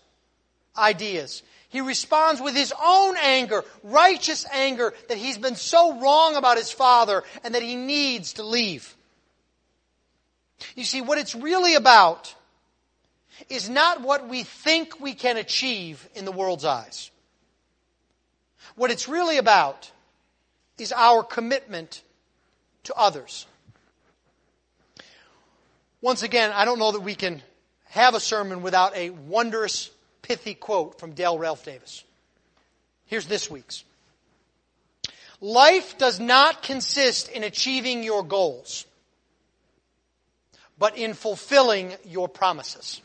ideas. 0.77 1.43
He 1.69 1.81
responds 1.81 2.41
with 2.41 2.55
his 2.55 2.73
own 2.85 3.17
anger, 3.17 3.65
righteous 3.83 4.45
anger, 4.53 4.93
that 5.09 5.17
he's 5.17 5.39
been 5.39 5.57
so 5.57 5.99
wrong 6.01 6.37
about 6.37 6.59
his 6.59 6.71
father 6.71 7.25
and 7.43 7.55
that 7.55 7.63
he 7.63 7.77
needs 7.77 8.35
to 8.35 8.43
leave. 8.43 8.95
You 10.77 10.85
see, 10.85 11.01
what 11.01 11.19
it's 11.19 11.35
really 11.35 11.75
about 11.75 12.35
is 13.49 13.69
not 13.69 14.03
what 14.03 14.29
we 14.29 14.43
think 14.43 15.01
we 15.01 15.15
can 15.15 15.37
achieve 15.37 16.07
in 16.15 16.25
the 16.25 16.33
world's 16.33 16.65
eyes. 16.65 17.11
What 18.77 18.91
it's 18.91 19.09
really 19.09 19.39
about 19.39 19.91
is 20.79 20.93
our 20.93 21.23
commitment 21.23 22.03
to 22.85 22.95
others. 22.95 23.47
Once 26.01 26.23
again, 26.23 26.51
I 26.53 26.65
don't 26.65 26.79
know 26.79 26.93
that 26.93 27.01
we 27.01 27.15
can 27.15 27.43
have 27.91 28.15
a 28.15 28.21
sermon 28.21 28.63
without 28.63 28.97
a 28.97 29.11
wondrous, 29.11 29.91
pithy 30.23 30.55
quote 30.55 30.99
from 30.99 31.13
Dale 31.13 31.39
Ralph 31.39 31.65
Davis. 31.65 32.05
Here's 33.07 33.27
this 33.27 33.51
week's. 33.51 33.85
Life 35.41 35.99
does 35.99 36.19
not 36.19 36.63
consist 36.63 37.29
in 37.29 37.45
achieving 37.45 38.03
your 38.03 38.23
goals, 38.23 38.87
but 40.79 40.97
in 40.97 41.15
fulfilling 41.15 41.93
your 42.05 42.29
promises. 42.29 43.01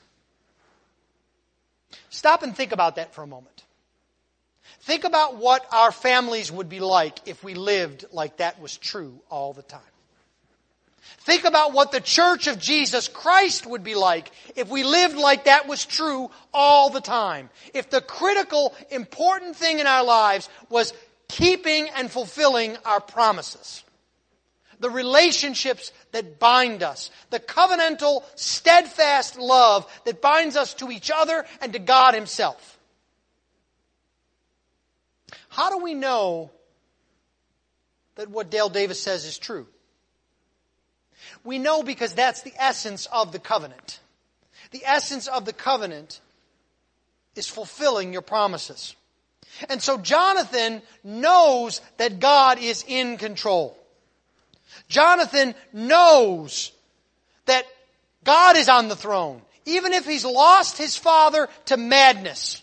Stop 2.09 2.43
and 2.43 2.55
think 2.55 2.71
about 2.71 2.95
that 2.95 3.13
for 3.13 3.21
a 3.23 3.27
moment. 3.27 3.63
Think 4.87 5.03
about 5.03 5.35
what 5.35 5.65
our 5.73 5.91
families 5.91 6.49
would 6.49 6.69
be 6.69 6.79
like 6.79 7.19
if 7.27 7.43
we 7.43 7.55
lived 7.55 8.05
like 8.13 8.37
that 8.37 8.61
was 8.61 8.77
true 8.77 9.19
all 9.29 9.51
the 9.51 9.61
time. 9.61 9.81
Think 11.25 11.43
about 11.43 11.73
what 11.73 11.91
the 11.91 11.99
church 11.99 12.47
of 12.47 12.57
Jesus 12.57 13.09
Christ 13.09 13.67
would 13.67 13.83
be 13.83 13.95
like 13.95 14.31
if 14.55 14.69
we 14.69 14.85
lived 14.85 15.17
like 15.17 15.43
that 15.43 15.67
was 15.67 15.85
true 15.85 16.31
all 16.53 16.89
the 16.89 17.01
time. 17.01 17.49
If 17.73 17.89
the 17.89 17.99
critical, 17.99 18.73
important 18.89 19.57
thing 19.57 19.79
in 19.79 19.87
our 19.87 20.05
lives 20.05 20.47
was 20.69 20.93
keeping 21.27 21.89
and 21.89 22.09
fulfilling 22.09 22.77
our 22.85 23.01
promises. 23.01 23.83
The 24.79 24.89
relationships 24.89 25.91
that 26.13 26.39
bind 26.39 26.81
us. 26.81 27.11
The 27.29 27.41
covenantal, 27.41 28.23
steadfast 28.35 29.37
love 29.37 29.85
that 30.05 30.21
binds 30.21 30.55
us 30.55 30.75
to 30.75 30.91
each 30.91 31.11
other 31.13 31.45
and 31.59 31.73
to 31.73 31.79
God 31.79 32.13
Himself. 32.13 32.76
How 35.57 35.71
do 35.71 35.79
we 35.79 35.95
know 35.95 36.51
that 38.13 38.29
what 38.29 38.51
Dale 38.51 38.69
Davis 38.69 39.01
says 39.01 39.25
is 39.25 39.39
true? 39.39 39.65
We 41.43 41.57
know 41.57 41.81
because 41.81 42.13
that's 42.13 42.43
the 42.43 42.53
essence 42.59 43.07
of 43.07 43.31
the 43.31 43.39
covenant. 43.39 43.99
The 44.69 44.83
essence 44.85 45.27
of 45.27 45.45
the 45.45 45.53
covenant 45.53 46.21
is 47.35 47.47
fulfilling 47.47 48.13
your 48.13 48.21
promises. 48.21 48.95
And 49.67 49.81
so 49.81 49.97
Jonathan 49.97 50.83
knows 51.03 51.81
that 51.97 52.19
God 52.19 52.59
is 52.59 52.85
in 52.87 53.17
control. 53.17 53.75
Jonathan 54.89 55.55
knows 55.73 56.71
that 57.47 57.65
God 58.23 58.57
is 58.57 58.69
on 58.69 58.89
the 58.89 58.95
throne. 58.95 59.41
Even 59.65 59.93
if 59.93 60.05
he's 60.05 60.23
lost 60.23 60.77
his 60.77 60.95
father 60.95 61.49
to 61.65 61.77
madness. 61.77 62.61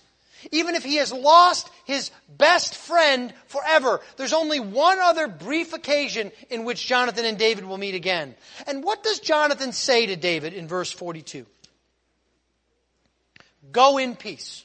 Even 0.51 0.75
if 0.75 0.85
he 0.85 0.97
has 0.97 1.13
lost 1.13 1.71
his 1.85 2.11
best 2.29 2.75
friend 2.75 3.33
forever. 3.47 4.01
There's 4.17 4.33
only 4.33 4.61
one 4.61 4.99
other 4.99 5.29
brief 5.29 5.73
occasion 5.73 6.33
in 6.51 6.65
which 6.65 6.87
Jonathan 6.87 7.25
and 7.25 7.39
David 7.39 7.65
will 7.65 7.79
meet 7.79 7.95
again. 7.95 8.35
And 8.67 8.85
what 8.85 9.03
does 9.03 9.21
Jonathan 9.21 9.73
say 9.73 10.07
to 10.07 10.17
David 10.17 10.53
in 10.53 10.69
verse 10.69 10.91
42? 10.91 11.47
Go 13.73 13.99
in 13.99 14.17
peace. 14.17 14.65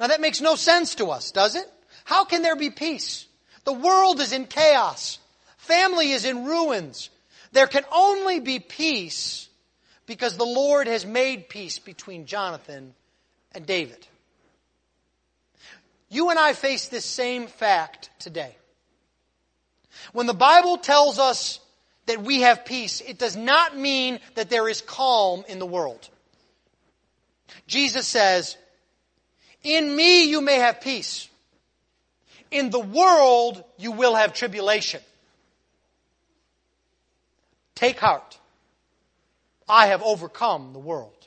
Now 0.00 0.08
that 0.08 0.20
makes 0.20 0.40
no 0.40 0.54
sense 0.54 0.94
to 0.96 1.06
us, 1.06 1.32
does 1.32 1.56
it? 1.56 1.66
How 2.04 2.24
can 2.24 2.42
there 2.42 2.56
be 2.56 2.70
peace? 2.70 3.26
The 3.64 3.72
world 3.72 4.20
is 4.20 4.32
in 4.32 4.46
chaos. 4.46 5.18
Family 5.58 6.12
is 6.12 6.24
in 6.24 6.44
ruins. 6.44 7.10
There 7.52 7.66
can 7.66 7.84
only 7.92 8.40
be 8.40 8.58
peace 8.58 9.48
because 10.06 10.36
the 10.36 10.46
Lord 10.46 10.86
has 10.86 11.04
made 11.04 11.48
peace 11.48 11.78
between 11.78 12.26
Jonathan 12.26 12.94
and 13.52 13.66
David. 13.66 14.06
You 16.10 16.30
and 16.30 16.38
I 16.38 16.52
face 16.52 16.88
this 16.88 17.04
same 17.04 17.46
fact 17.46 18.10
today. 18.18 18.56
When 20.12 20.26
the 20.26 20.34
Bible 20.34 20.78
tells 20.78 21.18
us 21.18 21.60
that 22.06 22.22
we 22.22 22.40
have 22.40 22.64
peace, 22.64 23.00
it 23.00 23.18
does 23.18 23.36
not 23.36 23.76
mean 23.76 24.20
that 24.34 24.48
there 24.48 24.68
is 24.68 24.80
calm 24.80 25.44
in 25.48 25.58
the 25.58 25.66
world. 25.66 26.08
Jesus 27.66 28.06
says, 28.06 28.56
In 29.62 29.94
me 29.94 30.24
you 30.24 30.40
may 30.40 30.56
have 30.56 30.80
peace. 30.80 31.28
In 32.50 32.70
the 32.70 32.80
world 32.80 33.62
you 33.76 33.92
will 33.92 34.14
have 34.14 34.32
tribulation. 34.32 35.02
Take 37.74 37.98
heart. 37.98 38.38
I 39.68 39.86
have 39.88 40.02
overcome 40.02 40.72
the 40.72 40.78
world. 40.78 41.17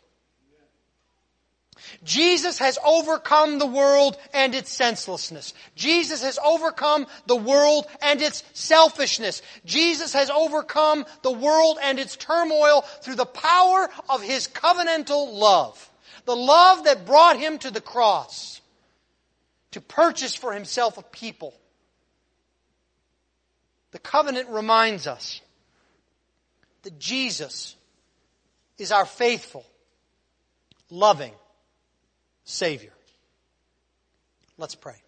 Jesus 2.03 2.57
has 2.57 2.79
overcome 2.83 3.59
the 3.59 3.67
world 3.67 4.17
and 4.33 4.55
its 4.55 4.71
senselessness. 4.71 5.53
Jesus 5.75 6.23
has 6.23 6.39
overcome 6.43 7.05
the 7.27 7.35
world 7.35 7.85
and 8.01 8.21
its 8.21 8.43
selfishness. 8.53 9.41
Jesus 9.65 10.13
has 10.13 10.29
overcome 10.31 11.05
the 11.21 11.31
world 11.31 11.77
and 11.81 11.99
its 11.99 12.15
turmoil 12.15 12.81
through 13.01 13.15
the 13.15 13.25
power 13.25 13.89
of 14.09 14.23
His 14.23 14.47
covenantal 14.47 15.33
love. 15.33 15.89
The 16.25 16.35
love 16.35 16.85
that 16.85 17.05
brought 17.05 17.37
Him 17.37 17.59
to 17.59 17.71
the 17.71 17.81
cross 17.81 18.61
to 19.71 19.81
purchase 19.81 20.33
for 20.33 20.53
Himself 20.53 20.97
a 20.97 21.03
people. 21.03 21.53
The 23.91 23.99
covenant 23.99 24.49
reminds 24.49 25.05
us 25.05 25.41
that 26.81 26.97
Jesus 26.97 27.75
is 28.79 28.91
our 28.91 29.05
faithful, 29.05 29.65
loving, 30.89 31.33
Savior. 32.51 32.91
Let's 34.57 34.75
pray. 34.75 35.01